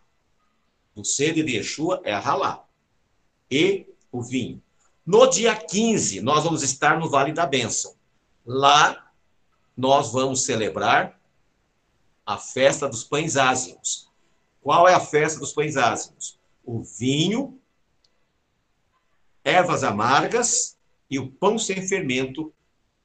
[0.96, 2.65] O sede de Yeshua é a ralá.
[3.51, 4.61] E o vinho.
[5.05, 7.95] No dia 15, nós vamos estar no Vale da Bênção.
[8.45, 9.11] Lá,
[9.75, 11.19] nós vamos celebrar
[12.25, 14.09] a festa dos pães ázimos.
[14.61, 16.39] Qual é a festa dos pães ázimos?
[16.63, 17.59] O vinho,
[19.43, 20.77] ervas amargas
[21.09, 22.53] e o pão sem fermento.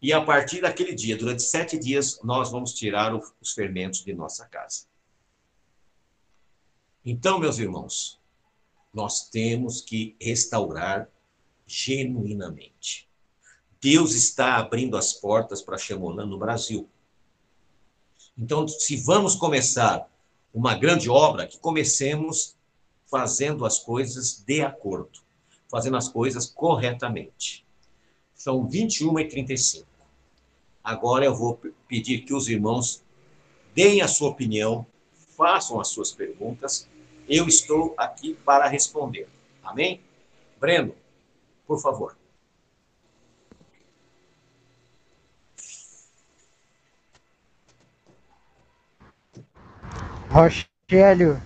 [0.00, 4.46] E a partir daquele dia, durante sete dias, nós vamos tirar os fermentos de nossa
[4.46, 4.86] casa.
[7.04, 8.15] Então, meus irmãos,
[8.96, 11.06] nós temos que restaurar
[11.66, 13.06] genuinamente.
[13.78, 16.88] Deus está abrindo as portas para Xemolã no Brasil.
[18.38, 20.10] Então, se vamos começar
[20.52, 22.56] uma grande obra, que comecemos
[23.06, 25.20] fazendo as coisas de acordo,
[25.70, 27.66] fazendo as coisas corretamente.
[28.34, 29.86] São 21 e 35.
[30.82, 33.02] Agora eu vou pedir que os irmãos
[33.74, 34.86] deem a sua opinião,
[35.36, 36.88] façam as suas perguntas.
[37.28, 39.28] Eu estou aqui para responder.
[39.62, 40.00] Amém?
[40.60, 40.94] Breno,
[41.66, 42.16] por favor.
[50.30, 51.42] Rogério.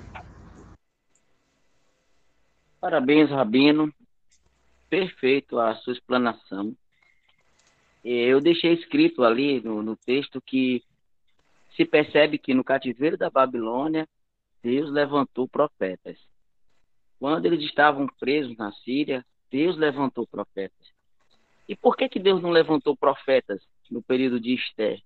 [2.80, 3.92] Parabéns, Rabino.
[4.88, 6.74] Perfeito a sua explanação.
[8.04, 10.82] Eu deixei escrito ali no, no texto que
[11.76, 14.08] se percebe que no cativeiro da Babilônia,
[14.62, 16.18] Deus levantou profetas.
[17.18, 20.88] Quando eles estavam presos na Síria, Deus levantou profetas.
[21.68, 25.00] E por que, que Deus não levantou profetas no período de Esther?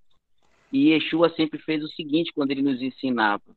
[0.73, 3.57] E Yeshua sempre fez o seguinte quando ele nos ensinava: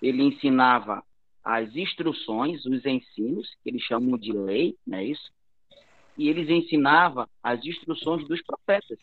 [0.00, 1.02] ele ensinava
[1.44, 5.30] as instruções, os ensinos, que eles chamam de lei, não é isso?
[6.18, 8.98] E eles ensinavam as instruções dos profetas.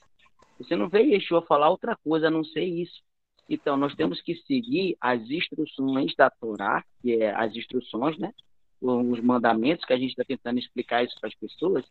[0.57, 3.01] Você não vê Yeshua falar outra coisa a não ser isso.
[3.49, 8.33] Então, nós temos que seguir as instruções da Torá, que é as instruções, né?
[8.81, 11.85] Os mandamentos que a gente está tentando explicar isso para as pessoas,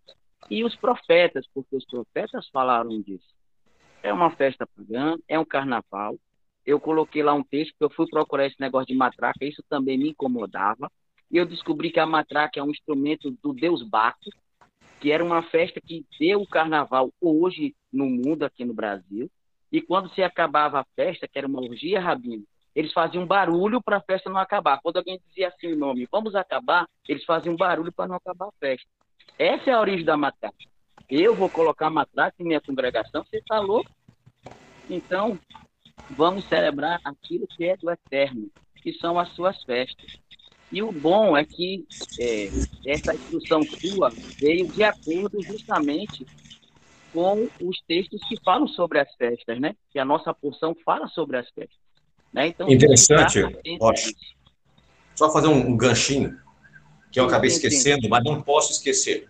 [0.51, 3.35] e os profetas, porque os profetas falaram disso.
[4.03, 6.19] É uma festa pagã, é um carnaval,
[6.65, 9.99] eu coloquei lá um texto, porque eu fui procurar esse negócio de matraca, isso também
[9.99, 10.91] me incomodava.
[11.31, 14.31] E eu descobri que a matraca é um instrumento do deus Baco,
[15.01, 19.29] que era uma festa que deu o carnaval hoje no mundo, aqui no Brasil.
[19.73, 23.97] E quando se acabava a festa, que era uma orgia rabino, eles faziam barulho para
[23.97, 24.81] a festa não acabar.
[24.83, 28.53] Quando alguém dizia assim o nome, vamos acabar, eles faziam barulho para não acabar a
[28.61, 28.87] festa.
[29.39, 30.55] Essa é a origem da matraca.
[31.09, 33.91] Eu vou colocar matraca em minha congregação, você está louco?
[34.89, 35.39] Então,
[36.11, 38.51] vamos celebrar aquilo que é do eterno,
[38.83, 40.19] que são as suas festas.
[40.71, 41.87] E o bom é que
[42.19, 42.49] é,
[42.87, 46.27] essa instrução sua veio de acordo justamente
[47.13, 49.77] com os textos que falam sobre as festas, né?
[49.91, 51.79] Que a nossa porção fala sobre as festas.
[52.33, 52.49] Né?
[52.49, 53.41] Então, Interessante,
[53.79, 54.11] Rocha.
[55.15, 56.41] Só fazer um, um, ganchinho,
[57.11, 59.29] que eu acabei esquecendo, mas não posso esquecer.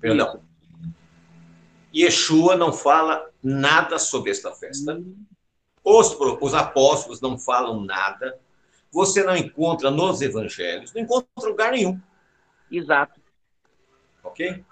[0.00, 0.40] Perdão.
[1.92, 2.04] Isso.
[2.06, 4.94] Yeshua não fala nada sobre esta festa.
[4.94, 5.14] Hum.
[5.84, 8.40] Os, os apóstolos não falam nada.
[8.90, 12.00] Você não encontra nos evangelhos, não encontra lugar nenhum.
[12.70, 13.20] Exato.
[14.22, 14.64] Ok?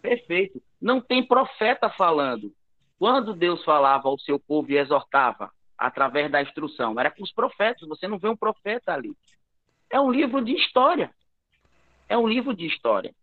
[0.00, 0.62] Perfeito.
[0.80, 2.52] Não tem profeta falando.
[2.98, 7.88] Quando Deus falava ao seu povo e exortava através da instrução, era com os profetas.
[7.88, 9.14] Você não vê um profeta ali.
[9.88, 11.10] É um livro de história.
[12.08, 13.14] É um livro de história.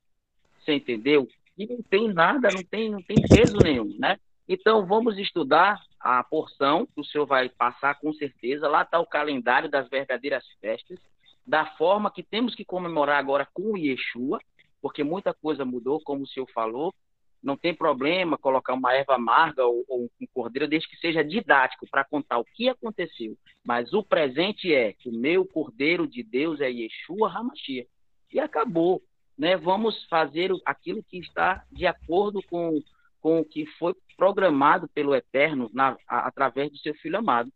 [0.59, 1.27] Você entendeu?
[1.57, 4.19] E não tem nada, não tem, não tem peso nenhum, né?
[4.47, 8.67] Então, vamos estudar a porção que o senhor vai passar com certeza.
[8.67, 10.99] Lá está o calendário das verdadeiras festas,
[11.45, 14.39] da forma que temos que comemorar agora com o Yeshua,
[14.81, 16.93] porque muita coisa mudou, como o senhor falou.
[17.41, 21.87] Não tem problema colocar uma erva amarga ou, ou um cordeiro, desde que seja didático
[21.89, 23.37] para contar o que aconteceu.
[23.63, 27.85] Mas o presente é que o meu cordeiro de Deus é Yeshua Hamashia.
[28.33, 29.01] E acabou.
[29.37, 29.55] Né?
[29.55, 32.81] Vamos fazer aquilo que está de acordo com
[33.27, 37.51] com o que foi programado pelo Eterno na, a, através do seu Filho amado.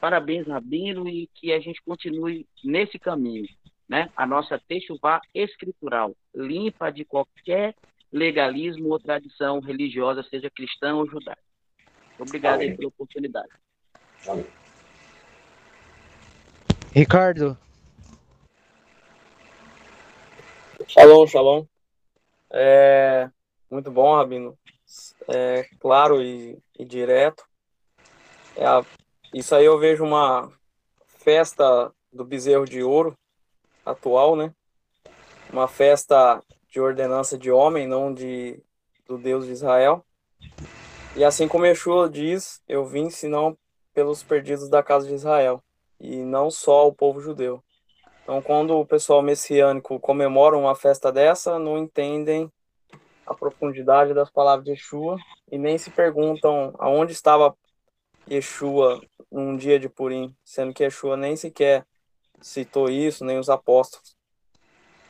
[0.00, 3.46] Parabéns, Rabino, e que a gente continue nesse caminho.
[3.88, 4.10] Né?
[4.16, 7.74] A nossa Techuvá escritural, limpa de qualquer
[8.12, 11.40] legalismo ou tradição religiosa, seja cristã ou judaica.
[12.18, 13.48] Obrigado pela oportunidade.
[16.92, 17.56] Ricardo.
[20.86, 21.64] Shalom, shalom.
[22.50, 23.30] É,
[23.70, 24.58] muito bom, Rabino.
[25.28, 27.44] É, claro e, e direto.
[28.54, 28.84] É a,
[29.32, 30.52] isso aí eu vejo uma
[31.06, 33.16] festa do bezerro de ouro
[33.86, 34.52] atual, né?
[35.50, 36.42] Uma festa
[36.72, 38.60] de ordenança de homem, não de
[39.06, 40.04] do Deus de Israel.
[41.14, 43.56] E assim como Yeshua diz, eu vim senão
[43.92, 45.62] pelos perdidos da casa de Israel,
[46.00, 47.62] e não só o povo judeu.
[48.22, 52.50] Então, quando o pessoal messiânico comemora uma festa dessa, não entendem
[53.26, 55.18] a profundidade das palavras de Yeshua
[55.50, 57.54] e nem se perguntam aonde estava
[58.30, 59.00] Yeshua
[59.30, 61.84] num dia de Purim, sendo que Yeshua nem sequer
[62.40, 64.11] citou isso, nem os apóstolos.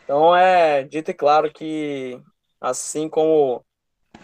[0.04, 2.20] Então é dito e claro que
[2.60, 3.64] assim como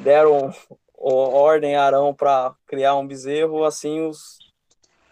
[0.00, 0.52] deram
[0.94, 4.38] ordem a Arão para criar um bezerro, assim os,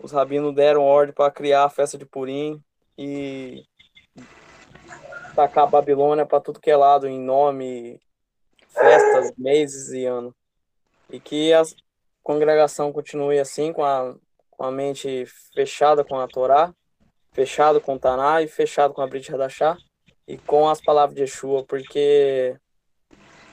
[0.00, 2.60] os rabinos deram ordem para criar a festa de Purim
[2.98, 3.64] e
[5.34, 8.00] tacar a Babilônia para tudo que é lado em nome,
[8.68, 10.34] festas, meses e ano.
[11.08, 11.62] E que a
[12.22, 14.16] congregação continue assim, com a,
[14.50, 16.74] com a mente fechada com a Torá,
[17.32, 19.76] fechado com o Taná e fechado com a Brit Hadashah
[20.26, 22.56] e com as palavras de Yeshua, porque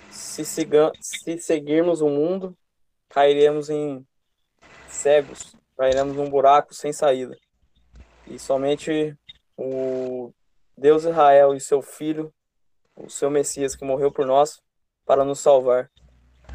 [0.09, 2.57] se, siga, se seguirmos o mundo,
[3.09, 4.05] cairemos em
[4.87, 7.37] cegos, cairemos num buraco sem saída.
[8.27, 9.17] E somente
[9.57, 10.31] o
[10.77, 12.33] Deus Israel e seu Filho,
[12.95, 14.61] o seu Messias que morreu por nós,
[15.05, 15.91] para nos salvar.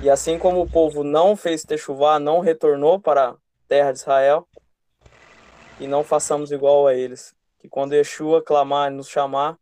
[0.00, 4.48] E assim como o povo não fez techuvá, não retornou para a terra de Israel,
[5.80, 7.34] e não façamos igual a eles.
[7.58, 9.58] Que quando Yeshua clamar e nos chamar,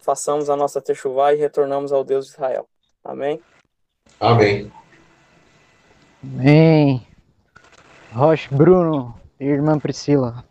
[0.00, 2.68] façamos a nossa techuvá e retornamos ao Deus de Israel.
[3.02, 3.40] Amém?
[4.20, 4.70] Amém.
[6.22, 7.06] Amém.
[8.12, 10.44] Roche Bruno, irmã Priscila.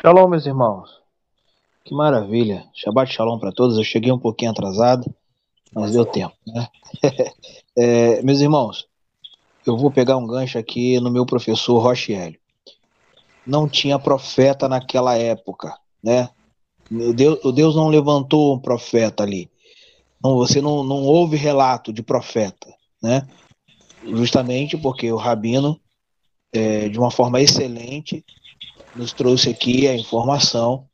[0.00, 1.02] Shalom, meus irmãos.
[1.84, 2.68] Que maravilha.
[2.74, 3.76] Shabbat shalom para todos.
[3.76, 5.12] Eu cheguei um pouquinho atrasado,
[5.72, 6.68] mas deu tempo, né?
[7.76, 8.86] é, meus irmãos,
[9.66, 12.38] eu vou pegar um gancho aqui no meu professor Rochielli
[13.46, 16.28] não tinha profeta naquela época, né?
[16.90, 19.50] O Deus, o Deus não levantou um profeta ali.
[20.22, 22.72] Não, você não, não houve relato de profeta,
[23.02, 23.26] né?
[24.02, 25.80] Justamente porque o Rabino,
[26.52, 28.24] é, de uma forma excelente,
[28.94, 30.86] nos trouxe aqui a informação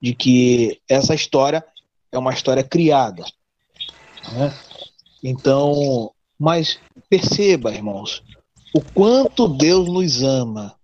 [0.00, 1.64] de que essa história
[2.10, 3.24] é uma história criada.
[4.32, 4.54] Né?
[5.22, 6.78] Então, mas
[7.08, 8.22] perceba, irmãos,
[8.74, 10.74] o quanto Deus nos ama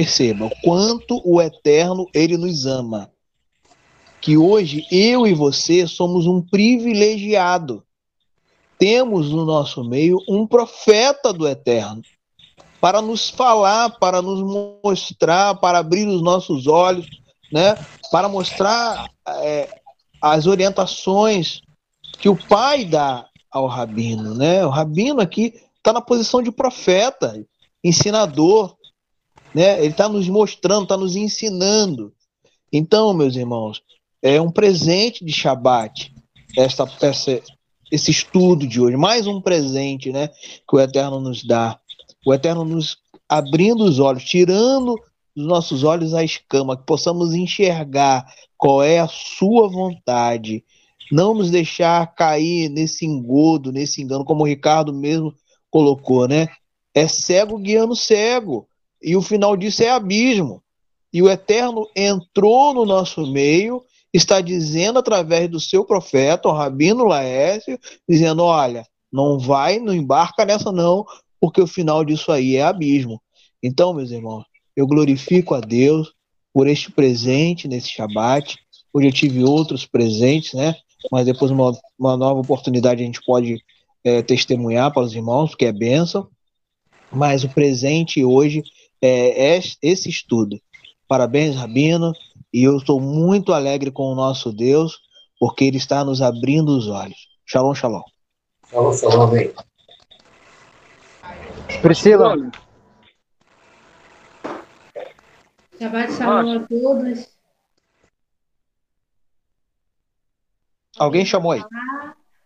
[0.00, 3.10] Perceba o quanto o Eterno ele nos ama.
[4.18, 7.84] Que hoje eu e você somos um privilegiado.
[8.78, 12.00] Temos no nosso meio um profeta do Eterno
[12.80, 14.40] para nos falar, para nos
[14.82, 17.06] mostrar, para abrir os nossos olhos,
[17.52, 17.76] né?
[18.10, 19.68] Para mostrar é,
[20.18, 21.60] as orientações
[22.18, 24.64] que o pai dá ao rabino, né?
[24.64, 27.38] O rabino aqui está na posição de profeta,
[27.84, 28.79] ensinador,
[29.54, 29.78] né?
[29.78, 32.12] Ele está nos mostrando, está nos ensinando.
[32.72, 33.82] Então, meus irmãos,
[34.22, 36.12] é um presente de Shabat
[36.56, 37.42] essa, essa,
[37.90, 41.78] esse estudo de hoje, mais um presente, né, que o Eterno nos dá.
[42.26, 42.98] O Eterno nos
[43.28, 44.96] abrindo os olhos, tirando
[45.34, 48.26] dos nossos olhos a escama, que possamos enxergar
[48.58, 50.64] qual é a sua vontade,
[51.10, 55.34] não nos deixar cair nesse engodo, nesse engano, como o Ricardo mesmo
[55.70, 56.48] colocou, né?
[56.94, 58.68] É cego guiando cego.
[59.02, 60.62] E o final disso é abismo.
[61.12, 63.82] E o Eterno entrou no nosso meio,
[64.12, 67.78] está dizendo através do seu profeta, o Rabino Laércio,
[68.08, 71.04] dizendo: olha, não vai, não embarca nessa não,
[71.40, 73.20] porque o final disso aí é abismo.
[73.62, 74.44] Então, meus irmãos,
[74.76, 76.12] eu glorifico a Deus
[76.52, 78.56] por este presente nesse Shabat.
[78.92, 80.74] Hoje eu tive outros presentes, né?
[81.10, 83.62] Mas depois, uma, uma nova oportunidade, a gente pode
[84.04, 86.28] é, testemunhar para os irmãos, porque é bênção.
[87.12, 88.62] Mas o presente hoje
[89.00, 90.60] é, é esse estudo.
[91.08, 92.12] Parabéns, Rabino,
[92.52, 94.98] e eu estou muito alegre com o nosso Deus,
[95.38, 97.28] porque Ele está nos abrindo os olhos.
[97.46, 98.02] Shalom, shalom.
[98.68, 99.52] Shalom, shalom, amém.
[101.82, 102.36] Priscila.
[105.78, 107.40] Shabbat shalom a todos.
[110.98, 111.62] Alguém chamou aí?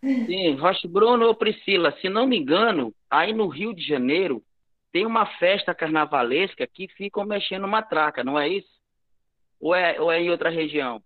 [0.01, 4.41] Sim, Rocha Bruno ou Priscila, se não me engano, aí no Rio de Janeiro
[4.95, 8.69] tem uma festa carnavalesca que ficam mexendo matraca, não é isso?
[9.59, 11.03] Ou é, ou é em outra região?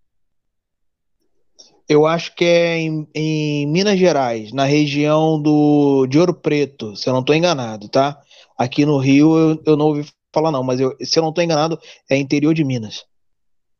[1.89, 7.09] Eu acho que é em, em Minas Gerais, na região do, de Ouro Preto, se
[7.09, 8.21] eu não estou enganado, tá?
[8.55, 11.43] Aqui no Rio eu, eu não ouvi falar não, mas eu, se eu não estou
[11.43, 13.07] enganado, é interior de Minas.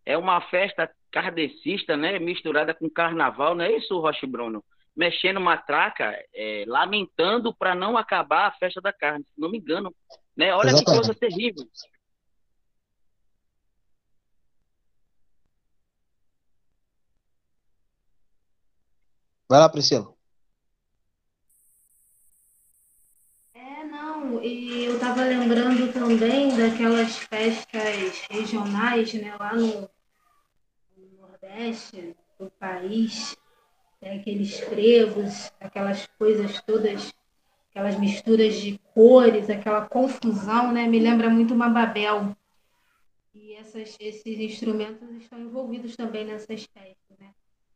[0.07, 2.17] é uma festa kardecista, né?
[2.17, 4.63] Misturada com carnaval, não é isso, Roche Bruno?
[4.99, 9.95] Mexendo matraca, é, lamentando para não acabar a festa da carne, se não me engano.
[10.35, 10.53] Né?
[10.53, 10.85] Olha Exatamente.
[10.85, 11.65] que coisa terrível.
[19.49, 20.13] Vai lá, Priscila.
[23.53, 29.89] É, não, e eu estava lembrando também daquelas festas regionais, né, lá no,
[31.39, 33.35] Nordeste do país,
[34.01, 37.13] né, aqueles frevos, aquelas coisas todas,
[37.69, 42.35] aquelas misturas de cores, aquela confusão, né, me lembra muito uma Babel.
[43.33, 47.29] E essas, esses instrumentos estão envolvidos também nessas festas, né?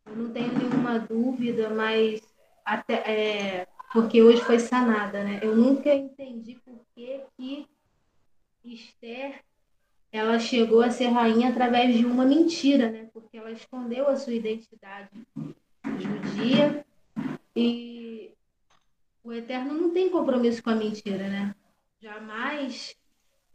[0.05, 2.21] Eu não tenho nenhuma dúvida, mas
[2.65, 5.39] até é, porque hoje foi sanada, né?
[5.41, 7.67] Eu nunca entendi por que, que
[8.65, 9.41] Esther
[10.11, 13.09] ela chegou a ser rainha através de uma mentira, né?
[13.13, 15.09] Porque ela escondeu a sua identidade
[16.43, 16.85] judia
[17.55, 18.33] e
[19.23, 21.55] o Eterno não tem compromisso com a mentira, né?
[22.01, 22.95] Jamais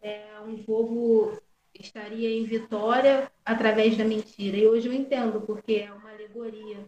[0.00, 1.38] é, um povo
[1.78, 4.56] estaria em vitória através da mentira.
[4.56, 6.78] E hoje eu entendo, porque é uma alegoria.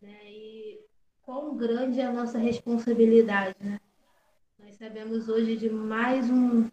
[0.00, 0.30] Né?
[0.30, 0.80] E
[1.22, 3.80] quão grande é a nossa responsabilidade, né?
[4.58, 6.68] Nós sabemos hoje de mais um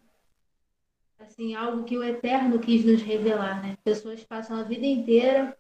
[1.20, 3.78] assim, algo que o Eterno quis nos revelar, né?
[3.84, 5.56] Pessoas passam a vida inteira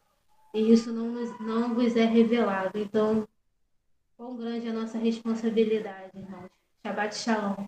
[0.53, 2.77] e isso não, nos, não vos é revelado.
[2.77, 3.27] Então,
[4.17, 6.49] quão grande é a nossa responsabilidade, irmãos.
[6.85, 7.67] Shabbat Shalom.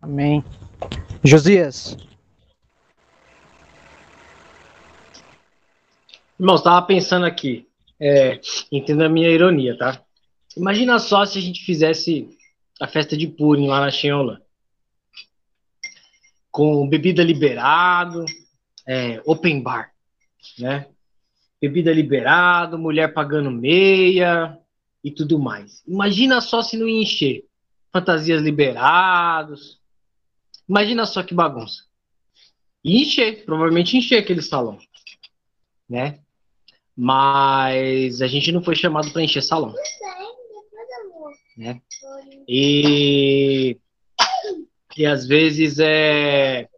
[0.00, 0.44] Amém.
[1.22, 1.96] Josias.
[6.38, 7.68] Irmão, estava pensando aqui,
[8.00, 8.40] é,
[8.72, 10.02] entenda a minha ironia, tá?
[10.56, 12.36] Imagina só se a gente fizesse
[12.80, 14.41] a festa de Purim lá na Xenhola.
[16.52, 18.24] Com bebida liberado,
[18.86, 19.92] é, open bar,
[20.58, 20.86] né?
[21.60, 24.56] Bebida liberado, mulher pagando meia
[25.02, 25.82] e tudo mais.
[25.86, 27.44] Imagina só se não encher.
[27.92, 29.80] Fantasias liberados.
[30.68, 31.84] Imagina só que bagunça.
[32.84, 34.78] E encher, provavelmente encher aquele salão,
[35.88, 36.18] né?
[36.96, 39.74] Mas a gente não foi chamado para encher salão.
[41.56, 41.80] Né?
[42.48, 43.78] E,
[44.96, 46.68] e às vezes é,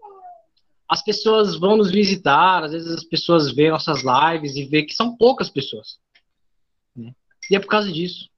[0.88, 4.94] as pessoas vão nos visitar, às vezes as pessoas veem nossas lives e vê que
[4.94, 5.98] são poucas pessoas.
[6.94, 7.14] Né?
[7.50, 8.28] E é por causa disso.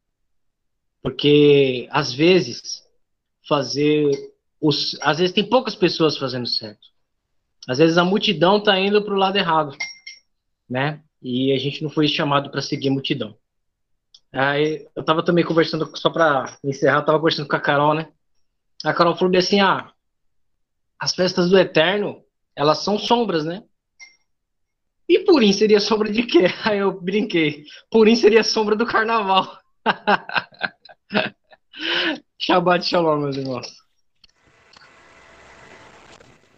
[1.02, 2.82] Porque às vezes
[3.48, 4.10] fazer
[4.60, 4.98] os.
[5.00, 6.88] Às vezes tem poucas pessoas fazendo certo.
[7.68, 9.76] Às vezes a multidão está indo para o lado errado.
[10.68, 11.02] Né?
[11.22, 13.36] E a gente não foi chamado para seguir a multidão.
[14.32, 18.08] Aí eu tava também conversando, só pra encerrar, eu tava conversando com a Carol, né?
[18.84, 19.92] A Carol falou assim: ah,
[20.98, 22.22] as festas do Eterno,
[22.54, 23.62] elas são sombras, né?
[25.08, 26.46] E Purim seria sombra de quê?
[26.64, 27.64] Aí eu brinquei.
[27.90, 29.58] Purim seria sombra do carnaval.
[32.38, 33.66] Shabbat shalom, meus irmãos.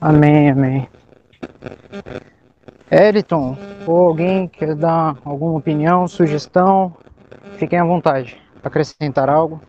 [0.01, 0.89] Amém, amém.
[2.91, 3.57] Eriton,
[3.87, 6.97] ou alguém quer dar alguma opinião, sugestão?
[7.59, 8.41] Fiquem à vontade.
[8.63, 9.61] Acrescentar algo?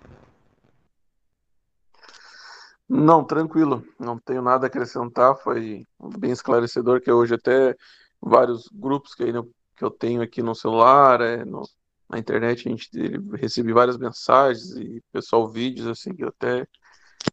[2.89, 3.85] Não, tranquilo.
[3.99, 5.37] Não tenho nada a acrescentar.
[5.37, 5.85] Foi
[6.17, 7.75] bem esclarecedor que hoje até
[8.19, 9.43] vários grupos que, eu,
[9.75, 11.63] que eu tenho aqui no celular, é, no,
[12.09, 12.89] na internet, a gente
[13.35, 16.67] recebe várias mensagens e pessoal vídeos assim que eu até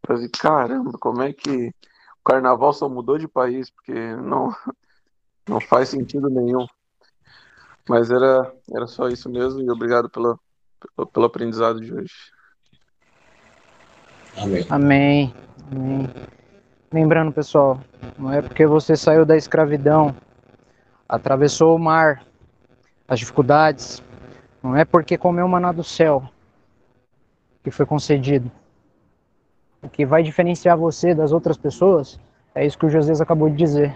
[0.06, 4.54] falei, caramba, como é que o carnaval só mudou de país, porque não,
[5.48, 6.66] não faz sentido nenhum.
[7.88, 10.38] Mas era, era só isso mesmo e obrigado pela,
[10.96, 12.35] pelo, pelo aprendizado de hoje.
[14.36, 14.66] Amém.
[14.68, 15.34] Amém.
[15.70, 16.10] Amém.
[16.92, 17.80] Lembrando, pessoal,
[18.18, 20.14] não é porque você saiu da escravidão,
[21.08, 22.24] atravessou o mar,
[23.06, 24.02] as dificuldades,
[24.62, 26.28] não é porque comeu maná do céu
[27.62, 28.50] que foi concedido.
[29.82, 32.18] O que vai diferenciar você das outras pessoas
[32.54, 33.94] é isso que o José acabou de dizer.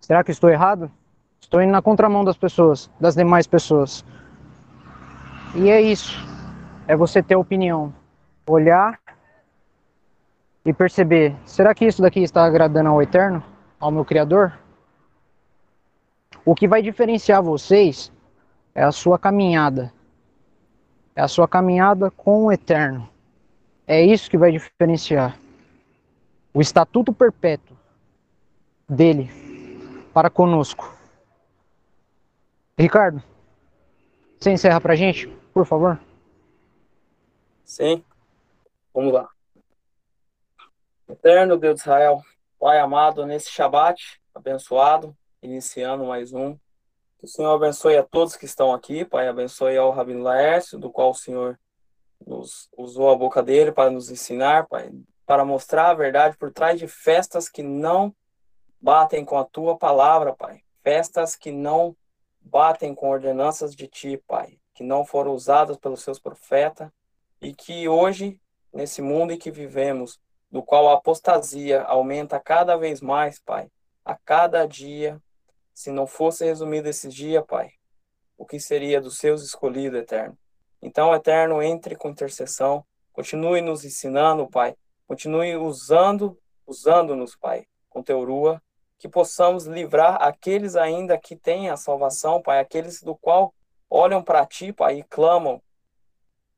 [0.00, 0.90] Será que estou errado?
[1.40, 4.04] Estou indo na contramão das pessoas, das demais pessoas.
[5.54, 6.14] E é isso.
[6.86, 7.92] É você ter opinião.
[8.46, 8.99] Olhar
[10.64, 13.42] e perceber: será que isso daqui está agradando ao Eterno?
[13.78, 14.58] Ao meu Criador?
[16.44, 18.12] O que vai diferenciar vocês
[18.74, 19.92] é a sua caminhada.
[21.14, 23.08] É a sua caminhada com o Eterno.
[23.86, 25.36] É isso que vai diferenciar.
[26.52, 27.76] O estatuto perpétuo
[28.88, 29.30] dele
[30.12, 30.94] para conosco.
[32.78, 33.22] Ricardo,
[34.38, 35.28] você encerra pra gente?
[35.52, 36.00] por favor?
[37.64, 38.02] Sim.
[38.94, 39.28] Vamos lá.
[41.10, 42.22] Eterno Deus de Israel,
[42.56, 46.54] Pai amado, nesse Shabat abençoado, iniciando mais um.
[47.18, 50.88] Que o Senhor abençoe a todos que estão aqui, Pai, abençoe ao Rabino Laércio, do
[50.88, 51.58] qual o Senhor
[52.24, 54.92] nos usou a boca dele para nos ensinar, Pai,
[55.26, 58.14] para mostrar a verdade por trás de festas que não
[58.80, 60.62] batem com a tua palavra, Pai.
[60.84, 61.96] Festas que não
[62.40, 66.88] batem com ordenanças de ti, Pai, que não foram usadas pelos seus profetas
[67.42, 68.40] e que hoje,
[68.72, 70.20] nesse mundo em que vivemos,
[70.50, 73.70] do qual a apostasia aumenta cada vez mais, Pai,
[74.04, 75.20] a cada dia,
[75.72, 77.70] se não fosse resumido esse dia, Pai,
[78.36, 80.36] o que seria dos seus escolhidos, Eterno?
[80.82, 84.74] Então, Eterno, entre com intercessão, continue nos ensinando, Pai,
[85.06, 88.60] continue usando, usando-nos, Pai, com teurua,
[88.98, 93.54] que possamos livrar aqueles ainda que têm a salvação, Pai, aqueles do qual
[93.88, 95.62] olham para Ti, Pai, e clamam,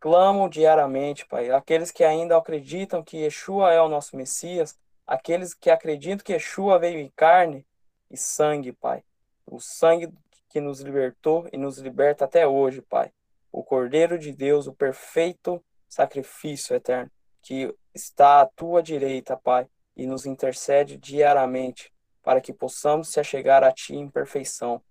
[0.02, 4.76] clamam diariamente, Pai, aqueles que ainda acreditam que Yeshua é o nosso Messias,
[5.06, 7.64] aqueles que acreditam que Yeshua veio em carne
[8.10, 9.04] e sangue, Pai,
[9.46, 10.12] o sangue
[10.48, 13.12] que nos libertou e nos liberta até hoje, Pai,
[13.52, 17.08] o Cordeiro de Deus, o perfeito sacrifício eterno,
[17.40, 21.92] que está à Tua direita, Pai, e nos intercede diariamente
[22.24, 24.82] para que possamos se achegar a Ti em perfeição,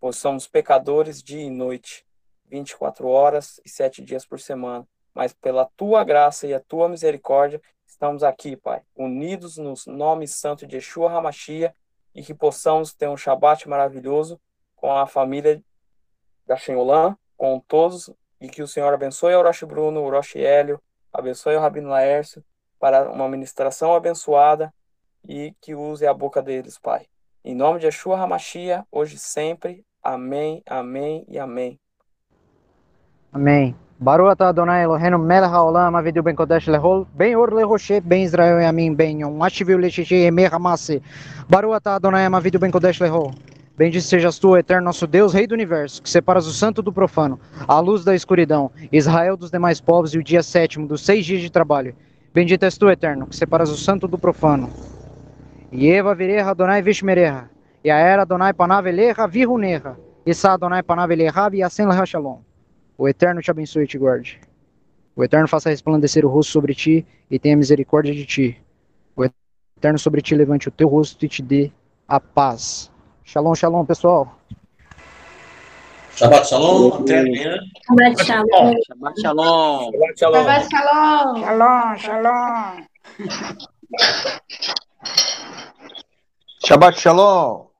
[0.00, 2.04] pois somos pecadores dia e noite,
[2.48, 4.86] 24 horas e 7 dias por semana.
[5.14, 10.66] Mas pela Tua graça e a Tua misericórdia, estamos aqui, Pai, unidos no nome santo
[10.66, 11.74] de Yeshua Hamashia
[12.14, 14.40] e que possamos ter um Shabat maravilhoso
[14.74, 15.62] com a família
[16.46, 20.80] da Shenolã, com todos, e que o Senhor abençoe o Orochi Bruno, o Orochi Hélio,
[21.12, 22.44] abençoe o Rabino Laércio,
[22.78, 24.72] para uma ministração abençoada
[25.26, 27.06] e que use a boca deles, Pai.
[27.44, 29.84] Em nome de Yeshua Hamashia, hoje e sempre.
[30.02, 31.80] Amém, amém e amém.
[33.36, 33.74] Amém.
[34.00, 38.58] Baruch atah Adonai Eloheinu melech haolam avidu ben kodesh lehol ben or lehoshe ben Israel
[38.60, 41.02] yamin ben yom ashiviu lechiche emeh hamase
[41.46, 43.34] Baruch atah Adonai avidu ben kodesh lehol
[43.76, 47.38] Bendito sejas tu, eterno nosso Deus, Rei do Universo, que separas o santo do profano,
[47.68, 51.42] a luz da escuridão, Israel dos demais povos e o dia sétimo dos seis dias
[51.42, 51.94] de trabalho.
[52.32, 54.70] Bendito és tu, eterno, que separas o santo do profano.
[55.70, 57.50] Yeva vireha Adonai vishmereha.
[57.84, 59.98] Yaera Adonai panav eleha viruneha.
[60.24, 62.40] Issa Adonai panav eleha viasen leha shalom.
[62.98, 64.40] O Eterno te abençoe e te guarde.
[65.14, 68.60] O Eterno faça resplandecer o rosto sobre ti e tenha misericórdia de ti.
[69.14, 69.24] O
[69.78, 71.70] Eterno sobre ti levante o teu rosto e te dê
[72.08, 72.90] a paz.
[73.24, 74.38] Shalom, shalom, pessoal.
[76.16, 77.58] Shabbat Shalom, até amanhã.
[77.86, 78.72] Shabbat Shalom.
[78.86, 79.92] Shabbat Shalom.
[79.92, 80.42] Shabbat Shalom.
[80.42, 81.40] Shabbat Shalom.
[81.44, 82.86] Shalom, shalom.
[86.64, 87.75] Shabbat Shalom.